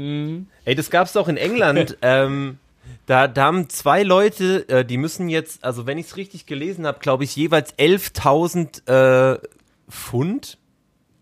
[0.64, 1.98] Ey, das gab's doch in England.
[2.02, 2.58] ähm,
[3.06, 6.86] da, da haben zwei Leute, äh, die müssen jetzt, also wenn ich es richtig gelesen
[6.86, 9.38] habe, glaube ich, jeweils 11.000 äh,
[9.90, 10.58] Pfund,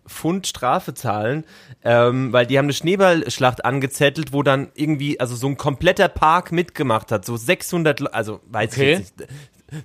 [0.07, 1.45] Pfund Strafe zahlen,
[1.85, 6.53] ähm, weil die haben eine Schneeballschlacht angezettelt, wo dann irgendwie, also so ein kompletter Park
[6.53, 8.93] mitgemacht hat, so 600, Le also weiß Okay.
[8.93, 9.15] ich nicht.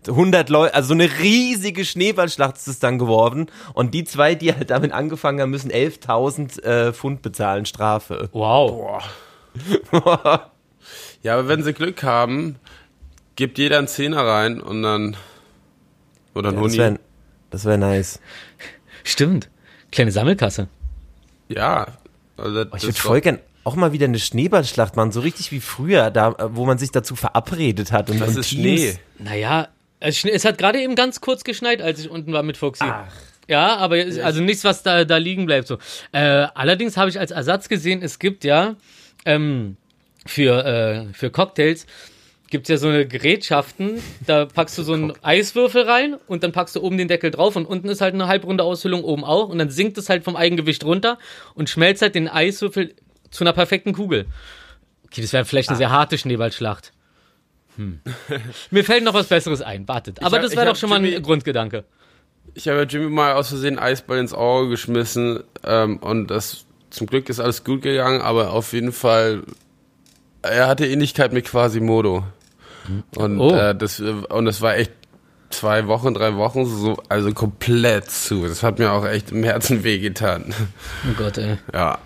[0.09, 3.47] 100 Leute, also so eine riesige Schneeballschlacht ist es dann geworden.
[3.73, 8.29] Und die zwei, die halt damit angefangen haben, müssen 11.000 äh, Pfund bezahlen, Strafe.
[8.33, 9.01] Wow.
[9.91, 10.51] Boah.
[11.27, 12.55] Ja, aber wenn sie Glück haben,
[13.35, 15.17] gibt jeder einen Zehner rein und dann.
[16.33, 16.99] Oder Ja, nur
[17.49, 18.19] das wäre nice.
[19.03, 19.49] Stimmt.
[19.91, 20.69] Kleine Sammelkasse.
[21.49, 21.87] Ja.
[22.37, 25.59] Also Oh, ich würde voll gern auch mal wieder eine Schneeballschlacht machen, so richtig wie
[25.59, 28.09] früher, da, wo man sich dazu verabredet hat.
[28.09, 28.93] Und Das und ist Teams- Schnee.
[29.19, 29.67] Naja,
[29.99, 32.85] es, es hat gerade eben ganz kurz geschneit, als ich unten war mit Foxy.
[32.87, 33.11] Ach.
[33.49, 35.67] Ja, aber es- also nichts, was da, da liegen bleibt.
[35.67, 35.77] So.
[36.13, 38.75] Äh, allerdings habe ich als Ersatz gesehen, es gibt ja
[39.25, 39.75] ähm,
[40.27, 41.85] für, äh, für Cocktails
[42.49, 46.75] gibt's ja so eine Gerätschaften, da packst du so einen Eiswürfel rein und dann packst
[46.77, 49.57] du oben den Deckel drauf und unten ist halt eine halbrunde Aushöhlung oben auch und
[49.57, 51.17] dann sinkt es halt vom Eigengewicht runter
[51.55, 52.93] und schmelzt halt den Eiswürfel
[53.31, 54.27] zu einer perfekten Kugel.
[55.05, 56.93] Okay, das wäre vielleicht eine sehr harte Schneeballschlacht.
[57.75, 57.99] Hm.
[58.71, 60.23] Mir fällt noch was Besseres ein, wartet.
[60.23, 61.83] Aber hab- das wäre doch schon mal ein Jimmy- Grundgedanke.
[62.53, 67.27] Ich habe Jimmy mal aus Versehen Eisball ins Auge geschmissen ähm, und das zum Glück
[67.27, 69.43] ist alles gut gegangen, aber auf jeden Fall
[70.49, 72.23] er hatte Ähnlichkeit mit Quasimodo
[73.15, 73.53] und Oh.
[73.53, 74.91] äh, das und das war echt
[75.49, 78.47] zwei Wochen, drei Wochen so also komplett zu.
[78.47, 80.53] Das hat mir auch echt im Herzen wehgetan.
[81.09, 81.57] Oh Gott, ey.
[81.73, 81.99] Ja.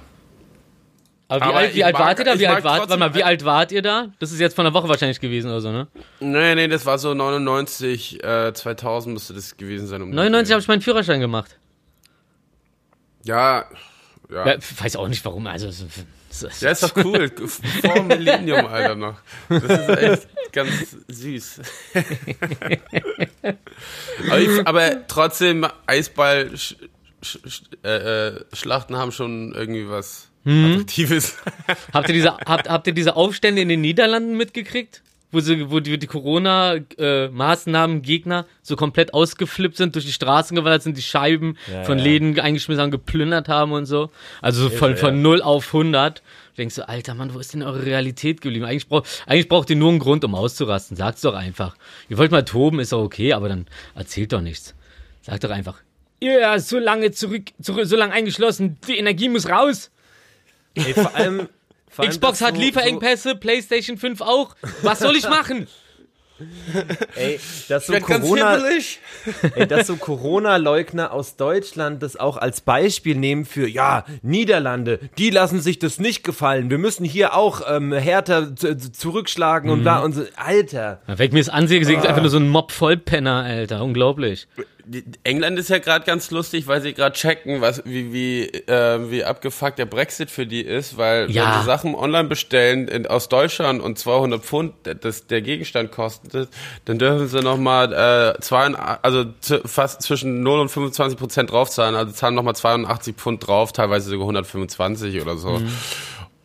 [1.27, 2.39] Aber wie Aber alt, wie alt mag- wart ihr da?
[2.39, 4.09] Wie alt wart, warte mal, wie alt wart ihr da?
[4.19, 5.87] Das ist jetzt von einer Woche wahrscheinlich gewesen oder so, ne?
[6.19, 10.01] Nee, nee, das war so 99, äh, 2000 müsste das gewesen sein.
[10.01, 10.53] Um den 99 Dreh.
[10.55, 11.57] habe ich meinen Führerschein gemacht.
[13.23, 13.65] Ja,
[14.29, 14.45] ja.
[14.47, 15.47] Ja, weiß auch nicht warum.
[15.47, 15.69] Also,
[16.59, 17.31] Ja, ist doch cool.
[17.81, 19.17] Vor Millennium, Alter, noch.
[19.49, 21.61] Das ist echt ganz süß.
[24.29, 26.75] aber, ich, aber trotzdem, Eisball, sch,
[27.21, 31.37] sch, sch, äh, äh, Schlachten haben schon irgendwie was Attraktives.
[31.93, 35.03] habt, ihr diese, habt, habt ihr diese Aufstände in den Niederlanden mitgekriegt?
[35.31, 40.97] Wo, sie, wo die, die Corona-Maßnahmen-Gegner so komplett ausgeflippt sind, durch die Straßen gewandert sind,
[40.97, 42.03] die Scheiben Ja, von ja.
[42.03, 44.11] Läden eingeschmissen haben, geplündert haben und so.
[44.41, 46.19] Also so von, von 0 auf 100.
[46.19, 46.23] Du
[46.57, 48.65] denkst so, alter Mann, wo ist denn eure Realität geblieben?
[48.65, 50.97] Eigentlich, brauch, eigentlich braucht ihr nur einen Grund, um auszurasten.
[50.97, 51.75] Sagt's doch einfach.
[52.09, 54.75] Ihr wollt mal toben, ist doch okay, aber dann erzählt doch nichts.
[55.21, 55.77] Sagt doch einfach.
[56.21, 59.89] Ja, so lange zurück, zurück, so lange eingeschlossen, die Energie muss raus.
[60.75, 61.47] Ey, vor allem
[61.97, 64.55] Xbox hat so- Lieferengpässe, PlayStation 5 auch.
[64.81, 65.67] Was soll ich machen?
[66.73, 66.79] So,
[67.17, 68.57] ey, dass so Corona,
[69.55, 75.29] ey, dass so Corona-Leugner aus Deutschland das auch als Beispiel nehmen für, ja, Niederlande, die
[75.29, 76.71] lassen sich das nicht gefallen.
[76.71, 80.23] Wir müssen hier auch ähm, härter zu- zu- zurückschlagen und bla und so.
[80.35, 81.01] Alter.
[81.05, 83.83] Wenn ich mir das ansehe, sehe ich einfach nur so einen Mob Vollpenner, Alter.
[83.83, 84.47] Unglaublich.
[85.23, 89.23] England ist ja gerade ganz lustig, weil sie gerade checken, was wie wie äh, wie
[89.23, 91.45] abgefuckt der Brexit für die ist, weil Ja.
[91.53, 96.49] wenn sie Sachen online bestellen in, aus Deutschland und 200 Pfund das der Gegenstand kostet,
[96.85, 99.25] dann dürfen sie noch mal äh, zwei, also
[99.65, 104.09] fast zwischen 0 und 25 Prozent draufzahlen, also zahlen noch mal 82 Pfund drauf, teilweise
[104.09, 105.61] sogar 125 oder so.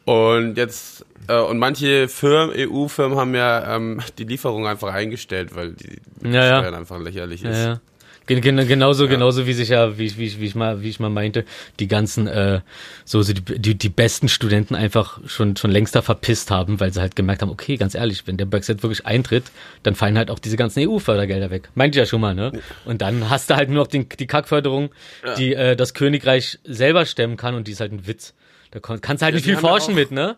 [0.05, 5.72] Und jetzt äh, und manche Firmen, EU-Firmen haben ja ähm, die Lieferung einfach eingestellt, weil
[5.72, 6.59] die Ja, ja.
[6.59, 7.59] Steuern einfach lächerlich Ja, ist.
[7.64, 7.81] ja.
[8.26, 10.98] Gen gen genauso, genauso wie sich ja, wie, ich- wie, wie ich mal, wie ich
[10.98, 11.44] mal meinte,
[11.78, 12.60] die ganzen, äh,
[13.04, 16.92] so, so die, die, die besten Studenten einfach schon, schon längst da verpisst haben, weil
[16.92, 19.44] sie halt gemerkt haben, okay, ganz ehrlich, wenn der Brexit wirklich eintritt,
[19.84, 21.68] dann fallen halt auch diese ganzen EU-Fördergelder weg.
[21.76, 22.50] Meinte ich ja schon mal, ne?
[22.84, 24.90] Und dann hast du halt nur noch den, die Kackförderung,
[25.38, 28.34] die äh, das Königreich selber stemmen kann und die ist halt ein Witz.
[28.72, 30.36] Da kon- kannst du halt Ja, nicht viel ja forschen mit, ne?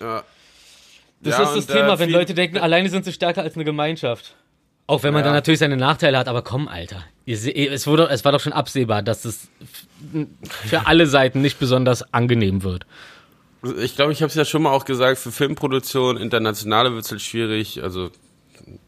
[0.00, 0.22] Ja.
[1.20, 3.64] Das Ja, ist das äh, Thema, wenn Leute denken, alleine sind sie stärker als eine
[3.64, 4.34] Gemeinschaft.
[4.88, 5.26] Auch wenn man Ja.
[5.26, 7.02] dann natürlich seine Nachteile hat, aber komm, Alter.
[7.26, 9.48] Es, wurde, es war doch schon absehbar, dass es
[10.68, 12.86] für alle Seiten nicht besonders angenehm wird.
[13.82, 17.10] Ich glaube, ich habe es ja schon mal auch gesagt, für Filmproduktion, internationale wird es
[17.10, 18.10] halt schwierig, also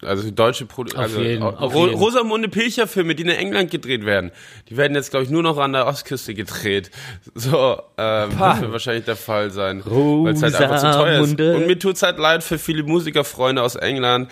[0.03, 1.99] also deutsche Produktion, also jeden, Ro- jeden.
[2.01, 4.33] Rosamunde Pilcher Filme, die in England gedreht werden,
[4.69, 6.91] die werden jetzt glaube ich nur noch an der Ostküste gedreht.
[7.37, 11.19] So, ähm, das wird wahrscheinlich der Fall sein, weil es halt einfach zu teuer ist.
[11.21, 11.57] Rosamunde.
[11.57, 14.31] Und mir tut's halt leid für viele Musikerfreunde aus England,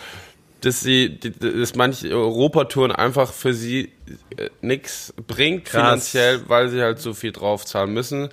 [0.66, 3.92] dass sie, dass manche Europatouren einfach für sie
[4.37, 5.81] äh, nix bringt Krass.
[6.11, 8.29] finanziell, weil sie halt so viel draufzahlen müssen.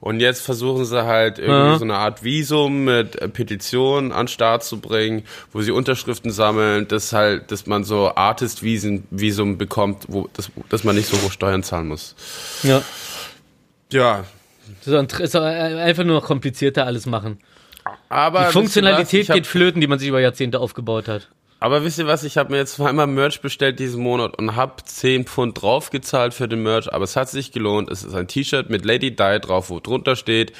[0.00, 1.78] Und jetzt versuchen sie halt irgendwie Ja.
[1.78, 6.86] so eine Art Visum mit äh, Petitionen an Start zu bringen, wo sie Unterschriften sammeln,
[6.86, 11.32] dass halt, dass man so Artist-Visum Visum bekommt, wo, dass, dass man nicht so hoch
[11.32, 12.14] Steuern zahlen muss.
[12.62, 12.82] Ja.
[13.92, 14.24] Ja.
[14.84, 17.38] Das ist, ein- ist einfach nur noch komplizierter alles machen.
[18.10, 19.22] Aber Die Funktionalität?
[19.22, 21.28] Ich hab- geht flöten, die man sich über Jahrzehnte aufgebaut hat.
[21.60, 24.82] Aber wisst ihr was, ich habe mir jetzt zweimal Merch bestellt diesen Monat und habe
[24.84, 27.90] 10 Pfund draufgezahlt für den Merch, aber es hat sich gelohnt.
[27.90, 30.52] Es ist ein T-Shirt mit Lady Di drauf, wo drunter steht,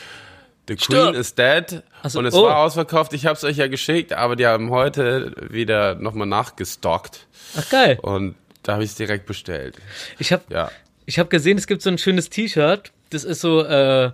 [0.66, 1.14] The Queen Stirb.
[1.14, 1.82] is dead.
[2.04, 2.44] So, und es oh.
[2.44, 7.26] war ausverkauft, ich habe es euch ja geschickt, aber die haben heute wieder nochmal nachgestockt.
[7.56, 7.98] Ach geil.
[8.02, 8.34] Und
[8.64, 9.76] da habe ich es direkt bestellt.
[10.18, 10.70] Ich habe Ja.
[11.06, 12.92] Ich habe gesehen, es gibt so ein schönes T-Shirt.
[13.08, 14.10] Das ist so, äh,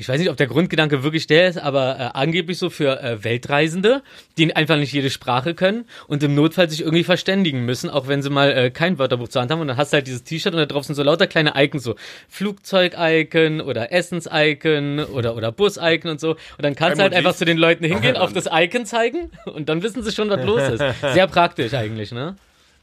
[0.00, 3.24] ich weiß nicht, ob der Grundgedanke wirklich der ist, aber äh, angeblich so für äh,
[3.24, 4.02] Weltreisende,
[4.38, 8.22] die einfach nicht jede Sprache können und im Notfall sich irgendwie verständigen müssen, auch wenn
[8.22, 9.60] sie mal äh, kein Wörterbuch zur Hand haben.
[9.60, 11.82] Und dann hast du halt dieses T-Shirt und da drauf sind so lauter kleine Icons,
[11.82, 11.96] so
[12.28, 16.30] Flugzeug-Icon oder Essens-Icon oder, oder Bus-Icon und so.
[16.30, 19.68] Und dann kannst du halt einfach zu den Leuten hingehen, auf das Icon zeigen und
[19.68, 20.84] dann wissen sie schon, was los ist.
[21.12, 22.36] Sehr praktisch eigentlich, ne?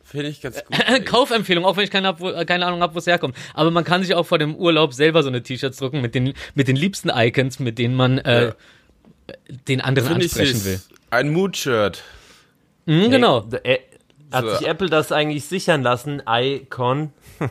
[0.07, 1.05] Finde ich ganz gut.
[1.05, 3.35] Kaufempfehlung, auch wenn ich keine, äh, keine Ahnung habe, wo es herkommt.
[3.55, 6.33] Aber man kann sich auch vor dem Urlaub selber so eine T-Shirts drucken mit den,
[6.53, 8.53] mit den liebsten Icons, mit denen man äh, Ja.
[9.67, 10.79] den anderen Finde ich ansprechen will.
[11.09, 12.03] Ein Mood-Shirt.
[12.85, 13.47] Mhm, genau.
[13.63, 13.79] Hey, äh,
[14.31, 16.21] hat sich Apple das eigentlich sichern lassen?
[16.27, 17.11] Icon.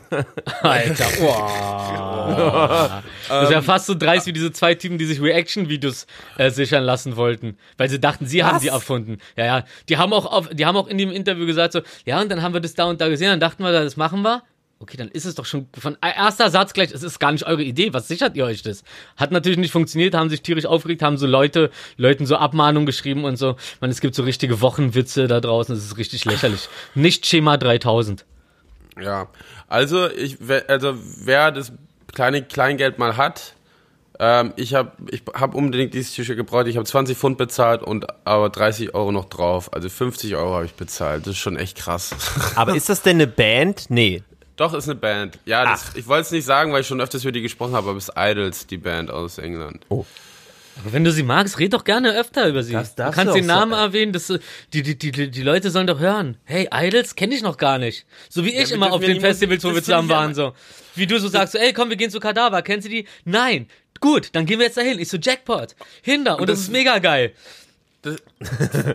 [0.61, 3.03] Alter, wow.
[3.27, 6.07] das ist ja fast so dreist wie diese zwei Typen, die sich Reaction-Videos
[6.37, 8.63] äh, sichern lassen wollten, weil sie dachten, sie haben Was?
[8.63, 9.19] sie erfunden.
[9.35, 9.63] Ja, ja.
[9.89, 12.41] Die haben auch auf, die haben auch in dem Interview gesagt so, ja, und dann
[12.41, 14.41] haben wir das da und da gesehen, dann dachten wir, das machen wir.
[14.79, 17.63] Okay, dann ist es doch schon von erster Satz gleich, es ist gar nicht eure
[17.63, 18.83] Idee, was sichert ihr euch das?
[19.15, 23.23] Hat natürlich nicht funktioniert, haben sich tierisch aufgeregt, haben so Leute, Leuten so Abmahnungen geschrieben
[23.23, 23.55] und so.
[23.79, 26.67] Man, es gibt so richtige Wochenwitze da draußen, es ist richtig lächerlich.
[26.93, 28.25] Nicht Schema 3000.
[29.01, 29.27] Ja,
[29.67, 31.71] also ich, wer- also wer das
[32.13, 33.53] kleine Kleingeld mal hat,
[34.19, 36.67] ähm, ich habe ich hab unbedingt dieses T-Shirt gebraucht.
[36.67, 39.73] Ich habe 20 Pfund bezahlt und aber 30 Euro noch drauf.
[39.73, 41.21] Also 50 Euro habe ich bezahlt.
[41.27, 42.15] Das ist schon echt krass.
[42.55, 43.85] Aber ist das denn eine Band?
[43.89, 44.23] Nee.
[44.55, 45.37] Doch, ist eine Band.
[45.45, 47.89] Ja, das, ich wollte es nicht sagen, weil ich schon öfters über die gesprochen habe,
[47.89, 49.85] aber es ist Idols, die Band aus England.
[49.89, 52.73] Aber wenn du sie magst, red doch gerne öfter über sie.
[52.73, 53.83] Das du darfst kannst du den Namen sagen.
[53.83, 54.27] erwähnen, das,
[54.73, 56.37] die, die, die, die Leute sollen doch hören.
[56.43, 58.05] Hey, Idols kenne ich noch gar nicht.
[58.29, 60.53] So wie ich wir immer auf ja den Festivals, wo wir das zusammen waren, so.
[60.95, 63.07] Wie du so sagst, so, ey, komm, wir gehen zu Kadaver, kennst du die?
[63.23, 63.67] Nein.
[64.01, 64.99] Gut, dann gehen wir jetzt dahin.
[64.99, 65.75] Ich so, Jackpot.
[66.01, 66.39] Hinder.
[66.39, 67.33] Und, das, das- ist mega geil.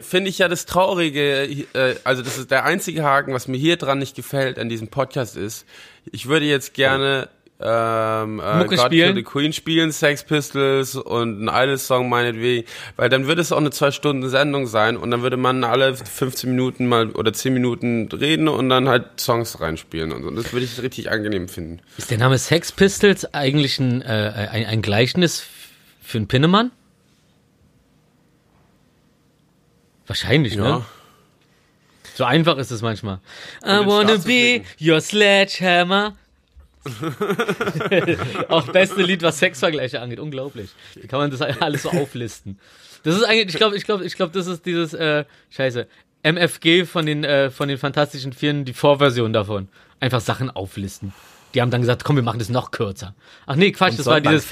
[0.00, 1.42] Finde ich ja das Traurige,
[1.74, 4.88] äh, also das ist der einzige Haken, was mir hier dran nicht gefällt an diesem
[4.88, 5.66] Podcast ist.
[6.12, 7.28] Ich würde jetzt gerne
[7.62, 9.14] ähm, äh, Mucke God spielen?
[9.14, 12.66] Kill the Queen spielen, Sex Pistols und einen Idols-Song meinetwegen,
[12.96, 15.94] weil dann würde es auch eine zwei Stunden Sendung sein und dann würde man alle
[15.94, 20.30] 15 Minuten mal oder 10 Minuten reden und dann halt Songs reinspielen und so.
[20.30, 21.80] Das würde ich richtig angenehm finden.
[21.98, 25.44] Ist der Name Sex Pistols eigentlich ein, äh, ein, ein Gleichnis
[26.02, 26.70] für einen Pinnemann?
[30.10, 30.64] Wahrscheinlich, ne?
[30.64, 30.86] Ja.
[32.16, 33.20] So einfach ist es manchmal.
[33.64, 36.16] I wanna be your sledgehammer.
[38.48, 40.18] Auch beste Lied, was Sexvergleiche angeht.
[40.18, 40.70] Unglaublich.
[40.96, 42.58] Wie kann man das alles so auflisten?
[43.04, 45.86] Das ist eigentlich, ich glaube, ich glaube, ich glaube, das ist dieses, äh, scheiße,
[46.24, 49.68] MFG von den, äh, von den Fantastischen Vieren, die Vorversion davon.
[50.00, 51.12] einfach Sachen auflisten.
[51.54, 53.14] Die haben dann gesagt, komm, wir machen das noch kürzer.
[53.46, 54.48] Ach nee, Quatsch, das war dieses.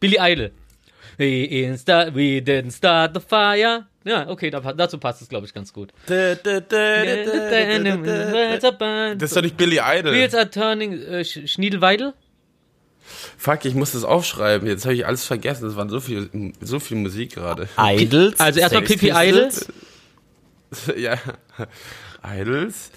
[0.00, 0.50] Billy Idol.
[1.18, 3.86] We, in start, we didn't start the fire.
[4.04, 5.92] Ja, okay, da, dazu passt es, glaube ich, ganz gut.
[6.06, 6.38] Das
[9.30, 10.12] ist doch nicht Billy Idol.
[10.12, 12.12] Wheels are turning, äh, Sch- Schniedelweidel?
[13.36, 14.66] Fuck, ich muss das aufschreiben.
[14.66, 15.68] Jetzt habe ich alles vergessen.
[15.68, 17.68] Es waren so viel, so viel Musik gerade.
[17.78, 18.40] Idols.
[18.40, 19.12] Also erstmal Pippi.
[19.14, 19.68] Idols.
[20.96, 21.18] ja.
[22.24, 22.90] Idols.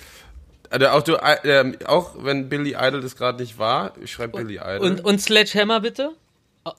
[0.70, 4.55] Also auch, du, äh, auch wenn Billy Idol das gerade nicht war, ich schreibe Billy
[4.55, 4.80] Idol.
[4.80, 6.11] Und, und Sledgehammer bitte?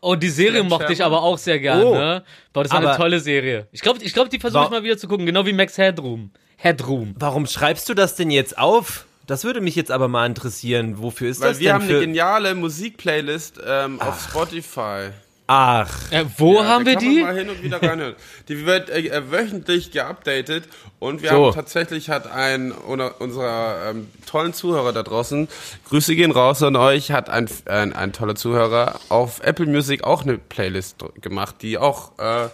[0.01, 1.84] Oh, die Serie mochte ich aber auch sehr gerne.
[1.84, 1.95] Oh.
[1.95, 2.24] ne?
[2.53, 3.68] Boah, das war eine tolle Serie.
[3.70, 6.30] Ich glaube, ich glaub, die versuche ich mal wieder zu gucken, genau wie Max Headroom.
[6.57, 7.14] Headroom.
[7.18, 9.07] Warum schreibst du das denn jetzt auf?
[9.26, 10.99] Das würde mich jetzt aber mal interessieren.
[10.99, 11.97] Wofür ist Weil das wir denn haben für...
[11.97, 15.11] eine geniale Musikplaylist ähm, auf Spotify.
[15.49, 17.21] Ach, Äh, wo Ja, haben wir die?
[17.23, 18.17] mal hin und wieder reinhören.
[18.49, 20.65] Die wird äh, äh, wöchentlich geupdatet
[20.99, 21.47] und wir So.
[21.47, 25.47] haben tatsächlich hat ein unserer ähm, tollen Zuhörer da draußen,
[25.89, 30.23] Grüße gehen raus an euch, hat ein, ein, ein toller Zuhörer auf Apple Music auch
[30.23, 32.49] eine Playlist gemacht, die auch äh,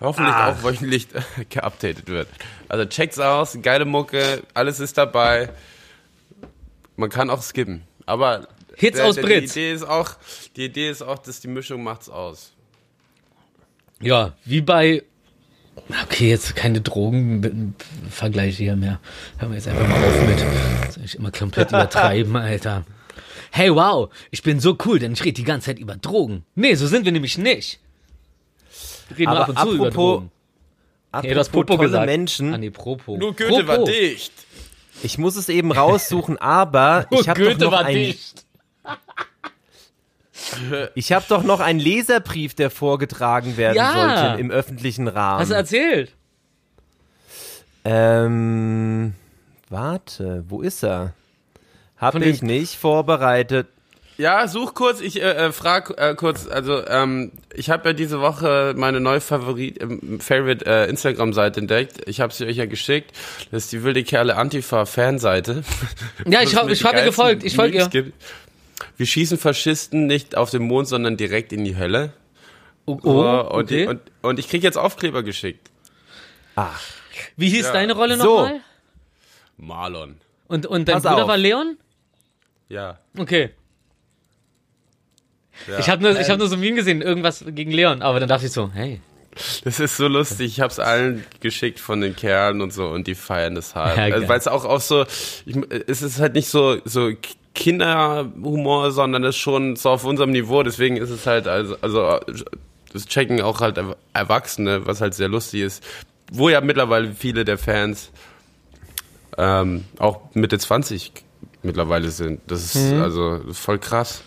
[0.00, 1.08] hoffentlich auch wöchentlich
[1.48, 2.28] geupdatet wird.
[2.68, 5.48] Also checkt's aus, geile Mucke, alles ist dabei.
[6.96, 9.44] Man kann auch skippen, aber Hits aus die Brit.
[9.50, 10.10] Idee ist auch,
[10.56, 12.52] die Idee ist auch, dass die Mischung macht's aus.
[14.00, 15.02] Ja, wie bei.
[16.04, 19.00] Okay, jetzt keine Drogenvergleiche hier mehr.
[19.38, 20.44] Hören wir jetzt einfach mal auf mit.
[20.86, 22.84] Das soll ich immer komplett übertreiben, Alter.
[23.50, 26.44] Hey, wow, ich bin so cool, denn ich rede die ganze Zeit über Drogen.
[26.54, 27.78] Nee, so sind wir nämlich nicht.
[29.08, 30.30] Wir reden Aber ab und zu über apropos- Drogen.
[31.22, 32.06] Nee, du hast apropos Popo tolle gesagt.
[32.06, 32.52] Menschen.
[32.54, 33.16] Ah, nee, Propo.
[33.16, 33.90] Nur Goethe war Propo.
[33.90, 34.32] dicht.
[35.02, 38.44] Ich muss es eben raussuchen, aber ich habe doch noch war ein, dicht.
[40.94, 43.92] ich habe doch noch einen Leserbrief, der vorgetragen werden Ja.
[44.26, 45.40] sollte im öffentlichen Rahmen.
[45.40, 46.12] Hast du erzählt?
[47.84, 49.14] Ähm,
[49.68, 51.12] warte, wo ist er?
[51.96, 53.68] Habe ich nicht vorbereitet.
[54.18, 58.20] Ja, such kurz, ich äh, äh, frag äh, kurz, also ähm, ich habe ja diese
[58.22, 62.00] Woche meine neue Favorit, ähm, Favorite äh, Instagram-Seite entdeckt.
[62.08, 63.12] Ich habe sie euch ja geschickt.
[63.50, 65.64] Das ist die wilde Kerle Antifa-Fanseite.
[66.26, 67.44] Ja, ich, hab, ich die hab ihr gefolgt.
[67.44, 67.88] Ich folge ihr.
[67.88, 68.14] gibt.
[68.96, 72.12] Wir schießen Faschisten nicht auf den Mond, sondern direkt in die Hölle.
[72.84, 73.04] Oh, und,
[73.64, 73.86] okay.
[73.88, 75.70] und, und ich krieg jetzt Aufkleber geschickt.
[76.54, 76.80] Ach,
[77.36, 77.72] Wie hieß Ja.
[77.72, 78.40] deine Rolle So.
[78.42, 78.60] nochmal?
[79.56, 80.16] Marlon.
[80.48, 81.28] Und, und dein Pass Bruder auf.
[81.28, 81.76] war Leon?
[82.68, 82.98] Ja.
[83.16, 83.50] Okay.
[85.66, 85.78] ja.
[85.78, 88.28] Ich habe nur, ich hab nur so ein Meme gesehen, irgendwas gegen Leon, aber dann
[88.28, 89.00] dachte ich so, hey.
[89.64, 90.46] Das ist so lustig.
[90.52, 93.96] Ich hab's allen geschickt von den Kerlen und so und die feiern das halt.
[93.96, 94.28] Ja, also.
[94.28, 95.04] Weil es auch auch so,
[95.44, 95.56] ich,
[95.86, 97.10] es ist halt nicht so so
[97.56, 100.62] Kinderhumor, sondern es ist schon so auf unserem Niveau.
[100.62, 102.20] Deswegen ist es halt also also
[102.92, 105.82] das checken auch halt Er- Erwachsene, was halt sehr lustig ist.
[106.32, 108.10] Wo ja mittlerweile viele der Fans
[109.38, 111.12] ähm, auch Mitte 20
[111.62, 112.40] mittlerweile sind.
[112.46, 113.02] Das ist Mhm.
[113.02, 114.22] also voll krass.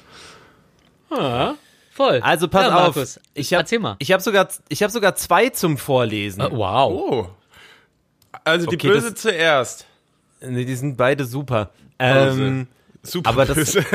[1.10, 1.54] Ah,
[1.92, 2.20] voll.
[2.22, 2.96] also pass ja, auf.
[2.96, 3.96] Markus, Ich habe erzähl mal.
[4.00, 6.42] ich habe sogar ich habe sogar zwei zum Vorlesen.
[6.42, 6.92] Äh, wow.
[6.92, 7.28] Oh.
[8.44, 9.86] Also die Okay, Böse das- zuerst.
[10.42, 11.72] Nee, die sind beide super.
[11.98, 12.68] Ähm,
[13.04, 13.86] Super aber das- böse.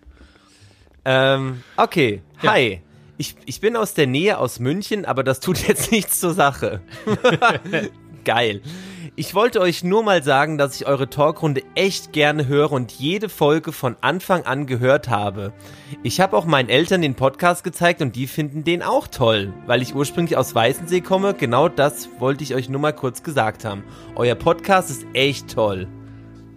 [1.04, 2.22] ähm, okay.
[2.42, 2.52] Ja.
[2.52, 2.82] Hi.
[3.18, 6.80] Ich, ich bin aus der Nähe aus München, aber das tut jetzt nichts zur Sache.
[8.24, 8.62] Geil.
[9.16, 13.28] Ich wollte euch nur mal sagen, dass ich eure Talkrunde echt gerne höre und jede
[13.28, 15.52] Folge von Anfang an gehört habe.
[16.02, 19.52] Ich habe auch meinen Eltern den Podcast gezeigt und die finden den auch toll.
[19.66, 23.64] Weil ich ursprünglich aus Weißensee komme, genau das wollte ich euch nur mal kurz gesagt
[23.64, 23.84] haben.
[24.14, 25.86] Euer Podcast ist echt toll.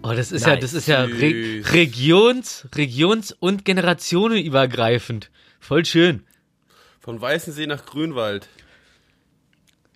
[0.06, 0.60] Oh, das ist ja, Nice.
[0.60, 1.62] das ist ja Re.
[1.72, 5.30] Regions-, Regions- und Generationenübergreifend.
[5.60, 6.24] Voll schön.
[7.00, 8.46] Von Weißensee nach Grünwald.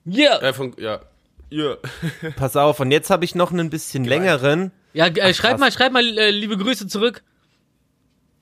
[0.06, 0.40] Ja.
[0.40, 1.00] Äh, von, ja.
[1.50, 1.76] Ja.
[2.36, 4.72] Pass auf, und jetzt habe ich noch einen bisschen längeren.
[4.94, 5.60] Ja, äh, schreib krass.
[5.60, 7.22] mal, schreib mal äh, liebe Grüße zurück.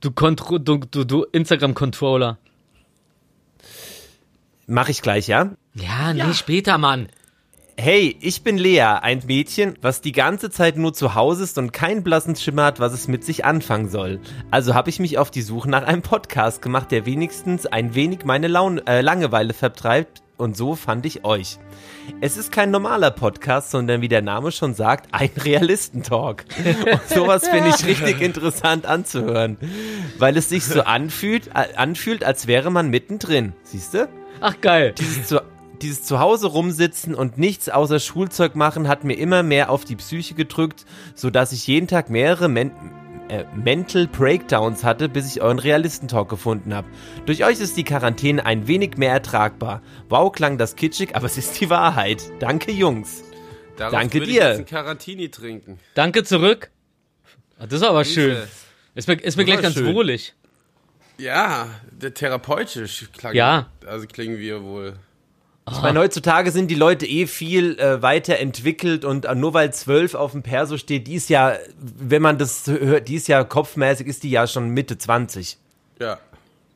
[0.00, 2.38] Du, Kontro du, du, du Instagram-Controller.
[4.68, 5.56] Mache ich gleich, ja?
[5.74, 7.08] Ja, nee, später, Mann.
[7.78, 11.74] Hey, ich bin Lea, ein Mädchen, was die ganze Zeit nur zu Hause ist und
[11.74, 14.18] keinen blassen Schimmer hat, was es mit sich anfangen soll.
[14.50, 18.24] Also habe ich mich auf die Suche nach einem Podcast gemacht, der wenigstens ein wenig
[18.24, 21.58] meine Laun äh, Langeweile vertreibt und so fand ich euch.
[22.22, 26.46] Es ist kein normaler Podcast, sondern wie der Name schon sagt, ein Realistentalk.
[26.90, 29.58] Und sowas finde ich richtig interessant anzuhören,
[30.18, 33.52] weil es sich so anfühlt, anfühlt, als wäre man mittendrin.
[33.64, 34.08] Siehst du?
[34.40, 34.94] Ach, geil.
[34.98, 35.42] dieses, zu,
[35.82, 40.34] dieses Zuhause rumsitzen und nichts außer Schulzeug machen hat mir immer mehr auf die Psyche
[40.34, 42.70] gedrückt, sodass ich jeden Tag mehrere Men
[43.28, 46.86] äh, Mental Breakdowns hatte, bis ich euren Realistentalk gefunden habe.
[47.26, 49.82] Durch euch ist die Quarantäne ein wenig mehr ertragbar.
[50.08, 52.22] Wow, klang das kitschig, aber es ist die Wahrheit.
[52.38, 53.24] Danke, Jungs.
[53.76, 54.26] Darauf Danke dir.
[54.26, 55.78] Ich jetzt einen Carantini trinken.
[55.94, 56.70] Danke zurück.
[57.58, 58.12] Ah, Das ist aber Grüße.
[58.14, 58.36] schön.
[58.94, 59.94] Ist mir, ist mir gleich ganz schön.
[59.94, 60.34] wohlig.
[61.18, 63.34] Ja, der therapeutisch klang.
[63.34, 63.70] Ja.
[63.86, 64.94] Also klingen wir wohl.
[65.68, 70.14] Ich meine, heutzutage sind die Leute eh viel äh, weiterentwickelt und äh, nur weil 12
[70.14, 74.06] auf dem Perso steht, die ist ja, wenn man das hört, die ist ja kopfmäßig,
[74.06, 75.58] ist die ja schon Mitte 20.
[76.00, 76.20] Ja.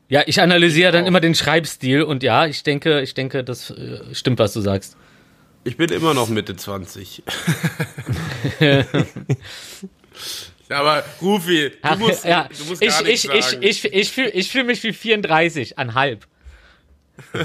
[0.09, 1.09] Ja, ich analysiere dann auch.
[1.09, 4.97] immer den Schreibstil und ja, ich denke, ich denke, das äh, stimmt, was du sagst.
[5.63, 7.23] Ich bin immer noch Mitte 20.
[10.69, 13.63] Aber Rufi, du Ach, musst, ja, du musst ich, gar ich, ich, sagen.
[13.63, 16.27] ich, ich fühle ich fühl mich wie 34, an halb.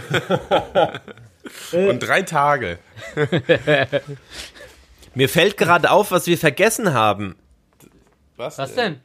[1.71, 2.79] Und drei Tage.
[5.15, 7.35] Mir fällt gerade auf, was wir vergessen haben.
[8.35, 8.99] Was, Was denn?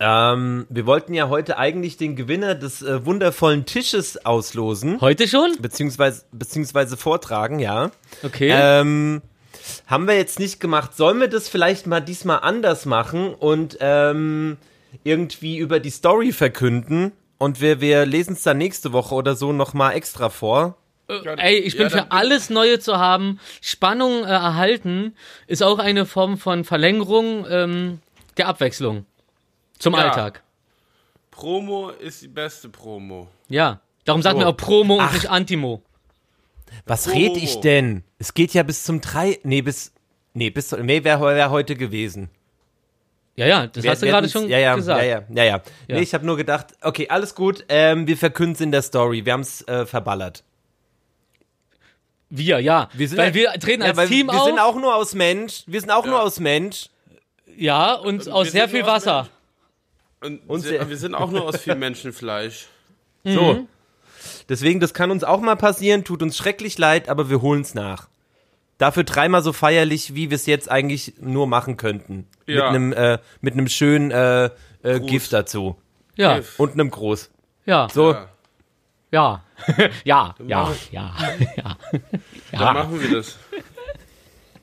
[0.00, 5.56] Ähm, wir wollten ja heute eigentlich den Gewinner des äh, wundervollen Tisches auslosen, Heute schon?
[5.60, 7.90] beziehungsweise, beziehungsweise vortragen, ja.
[8.22, 8.50] Okay.
[8.52, 9.22] Ähm,
[9.86, 10.96] haben wir jetzt nicht gemacht.
[10.96, 14.56] Sollen wir das vielleicht mal diesmal anders machen und ähm,
[15.02, 17.12] irgendwie über die Story verkünden?
[17.38, 20.76] Und wir, wir lesen es dann nächste Woche oder so nochmal extra vor.
[21.08, 23.40] Ey, ich bin Ja, für alles Neue zu haben.
[23.62, 25.14] Spannung äh, erhalten
[25.46, 28.00] ist auch eine Form von Verlängerung ähm,
[28.36, 29.06] der Abwechslung
[29.78, 30.00] zum Ja.
[30.00, 30.42] Alltag.
[31.30, 33.28] Promo ist die beste Promo.
[33.48, 33.80] Ja.
[34.04, 34.40] Darum sagt So.
[34.40, 35.12] mir auch Promo und Ach.
[35.14, 35.82] nicht Antimo.
[36.84, 37.12] Was Oh.
[37.12, 38.04] red ich denn?
[38.18, 39.38] Es geht ja bis zum drei.
[39.44, 39.92] Nee, bis.
[40.34, 40.72] Nee, bis.
[40.72, 42.28] Nee, wäre wär heute gewesen.
[43.36, 45.00] Ja, ja, das Wir- hast du gerade schon ja, ja, gesagt.
[45.00, 45.62] Ja, ja, ja, ja.
[45.86, 45.96] Ja.
[45.96, 47.64] Nee, ich habe nur gedacht, okay, alles gut.
[47.68, 49.24] Ähm, wir verkünden es in der Story.
[49.24, 50.42] Wir haben es äh, verballert.
[52.30, 52.88] Wir, ja.
[52.92, 54.46] Wir sind weil ja- wir treten Ja, als Team wir auf.
[54.46, 55.62] sind auch nur aus Mensch.
[55.66, 56.22] Wir sind auch nur Ja.
[56.22, 56.90] aus Mensch.
[57.56, 59.28] ja, und aus wir sehr sind viel nur aus Wasser.
[60.20, 62.66] Und, Und se- sehr- wir sind auch nur aus viel Menschenfleisch.
[63.24, 63.66] So.
[64.48, 66.04] Deswegen, das kann uns auch mal passieren.
[66.04, 68.08] Tut uns schrecklich leid, aber wir holen es nach.
[68.78, 72.26] Dafür dreimal so feierlich, wie wir es jetzt eigentlich nur machen könnten.
[72.46, 72.68] Mit Ja.
[72.68, 74.50] einem äh, mit einem schönen äh,
[74.82, 75.00] äh.
[75.00, 75.76] Gift dazu.
[76.16, 76.40] Ja.
[76.58, 77.30] Und einem Groß.
[77.66, 78.12] ja, So.
[78.12, 78.28] Ja.
[79.10, 79.42] Ja,
[80.04, 81.12] ja, ja, ja,
[81.56, 81.76] ja.
[82.52, 83.38] Dann Ja, machen wir das.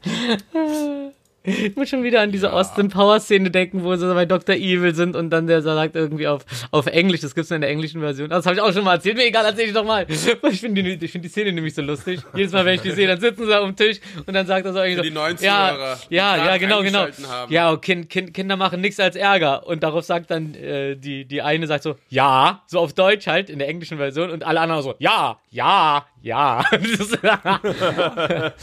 [1.46, 4.56] ich muss schon wieder an diese Austin Power Szene denken, wo sie bei Dr.
[4.56, 7.70] Evil sind und dann der sagt irgendwie auf, auf Englisch, das gibt's nur in der
[7.70, 8.30] englischen Version.
[8.30, 9.18] Das habe ich auch schon mal erzählt.
[9.18, 10.06] Mir egal, erzähl ich doch mal.
[10.56, 12.22] Ich finde die, ich find die Szene nämlich so lustig.
[12.34, 14.74] Jedes Mal, wenn ich die sehe, dann sitzen sie am Tisch und dann sagt er
[14.74, 17.08] so irgendwie Für so, die neuen ja, Zuhörer, die ja, ja, genau, genau.
[17.28, 17.52] haben.
[17.52, 19.66] Ja, und kind, kind, Kinder machen nichts als Ärger.
[19.68, 23.50] Und darauf sagt dann äh, die, die eine sagt so, ja, so auf Deutsch halt,
[23.50, 26.64] in der englischen Version und alle anderen so, ja, ja, ja.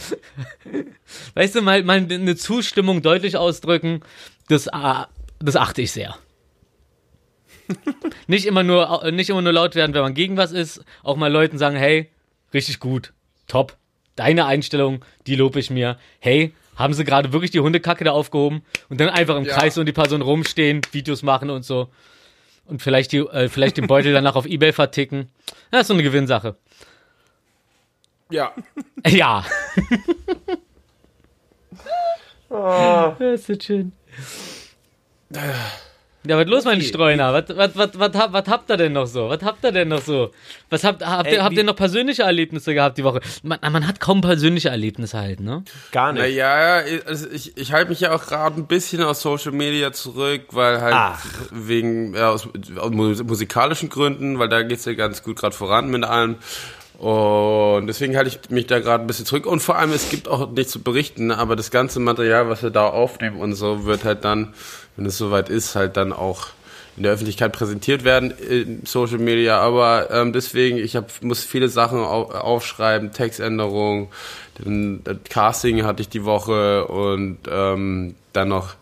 [1.33, 2.35] Weißt du, mal, mal eine
[2.73, 4.01] Zustimmung deutlich ausdrücken,
[4.49, 5.07] das, ah,
[5.37, 6.17] das achte ich sehr.
[8.27, 11.31] nicht, immer nur, nicht immer nur laut werden, wenn man gegen was ist, auch mal
[11.31, 12.09] Leuten sagen, hey,
[12.51, 13.13] richtig gut,
[13.47, 13.77] top,
[14.15, 15.99] deine Einstellung, die lobe ich mir.
[16.19, 19.53] Hey, haben sie gerade wirklich die Hundekacke da aufgehoben und dann einfach im Ja.
[19.55, 21.89] Kreis um die Person rumstehen, Videos machen und so.
[22.65, 25.29] Und vielleicht, die, äh, vielleicht den Beutel danach auf Ebay verticken.
[25.69, 26.55] Das ist so eine Gewinnsache.
[28.31, 28.51] Ja.
[29.05, 29.45] Ja.
[32.53, 33.91] Das ist so schön.
[36.25, 36.87] Ja, was los, mein Okay.
[36.87, 37.33] Streuner?
[37.33, 39.27] Was, was, was, was, hab- was habt ihr denn noch so?
[39.27, 40.31] Was habt ihr denn noch so?
[40.69, 43.19] Was habt, habt, Ey, ihr, habt ihr noch persönliche Erlebnisse gehabt die Woche?
[43.41, 45.63] Man, man hat kaum persönliche Erlebnisse halt, ne?
[45.91, 46.21] Gar nicht.
[46.21, 50.43] Naja, also ich, ich halte mich ja auch gerade ein bisschen aus Social Media zurück,
[50.51, 51.25] weil halt Ach.
[51.51, 52.47] wegen, ja, aus,
[52.77, 56.37] aus mus- musikalischen Gründen, weil da geht's ja ganz gut gerade voran mit allem.
[56.99, 59.45] Und deswegen halte ich mich da gerade ein bisschen zurück.
[59.45, 62.69] Und vor allem, es gibt auch nichts zu berichten, aber das ganze Material, was wir
[62.69, 64.53] da aufnehmen und so, wird halt dann,
[64.95, 66.47] wenn es soweit ist, halt dann auch
[66.95, 69.59] in der Öffentlichkeit präsentiert werden in Social Media.
[69.59, 74.09] Aber ähm, deswegen, ich hab, muss viele Sachen au aufschreiben, Textänderungen,
[75.29, 78.75] Casting hatte ich die Woche und ähm, dann noch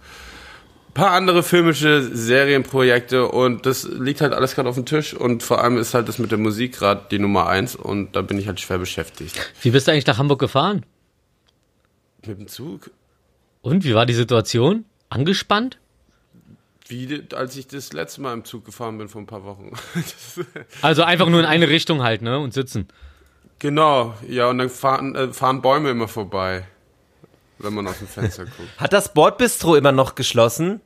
[0.93, 5.63] paar andere filmische Serienprojekte und das liegt halt alles gerade auf dem Tisch und vor
[5.63, 8.47] allem ist halt das mit der Musik gerade die Nummer eins und da bin ich
[8.47, 9.53] halt schwer beschäftigt.
[9.61, 10.85] Wie bist du eigentlich nach Hamburg gefahren?
[12.25, 12.91] Mit dem Zug?
[13.61, 14.85] Und wie war die Situation?
[15.09, 15.77] Angespannt?
[16.87, 19.71] Wie als ich das letzte Mal im Zug gefahren bin vor ein paar Wochen.
[20.81, 22.39] Also einfach nur in eine Richtung halt, ne?
[22.39, 22.87] Und sitzen.
[23.59, 26.65] genau, ja und dann fahren, äh, fahren Bäume immer vorbei,
[27.63, 28.69] wenn man aus dem Fenster guckt.
[28.77, 30.81] Hat das Bordbistro immer noch geschlossen?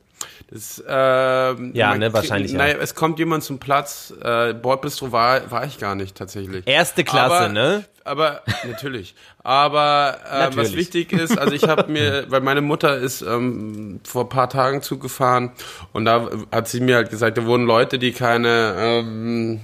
[0.50, 2.58] Das, ähm, Ja, man- ne, wahrscheinlich, ja.
[2.58, 4.14] Naja, es kommt jemand zum Platz.
[4.22, 6.66] Äh, Bordbistro war, war ich gar nicht tatsächlich.
[6.66, 7.84] Erste Klasse, aber, ne?
[8.04, 9.14] Aber natürlich.
[9.42, 10.76] Aber äh, was Natürlich.
[10.76, 14.82] wichtig ist, also ich habe mir, weil meine Mutter ist ähm, vor ein paar Tagen
[14.82, 15.50] Zug gefahren
[15.92, 19.60] und da hat sie mir halt gesagt, da wurden Leute, die keine, ähm,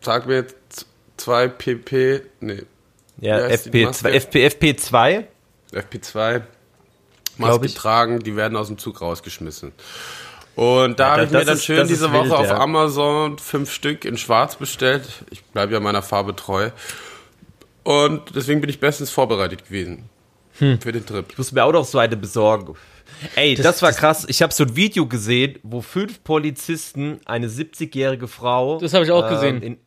[0.00, 0.86] sag mir jetzt
[1.16, 2.62] zwei pp, nee,
[3.20, 4.10] Ja, FP2, Maske?
[4.12, 5.24] FP, FP2.
[5.72, 6.42] FP2
[7.38, 9.72] Glaub Maske tragen, die werden aus dem Zug rausgeschmissen.
[10.54, 12.46] Und da Ja, habe ich das mir dann ist- schön das diese wild, Woche auf
[12.46, 12.58] ja.
[12.58, 15.08] Amazon fünf Stück in Schwarz bestellt.
[15.30, 16.70] Ich bleibe ja meiner Farbe treu.
[17.84, 20.08] Und deswegen bin ich bestens vorbereitet gewesen
[20.58, 20.78] Hm.
[20.80, 21.24] für den Trip.
[21.30, 22.74] Ich muss mir auch noch so eine besorgen.
[23.34, 24.26] Ey, das, war krass.
[24.28, 29.10] Ich habe so ein Video gesehen, wo fünf Polizisten eine 70-jährige Frau Das habe ich
[29.10, 29.62] auch ähm, gesehen.
[29.62, 29.78] in,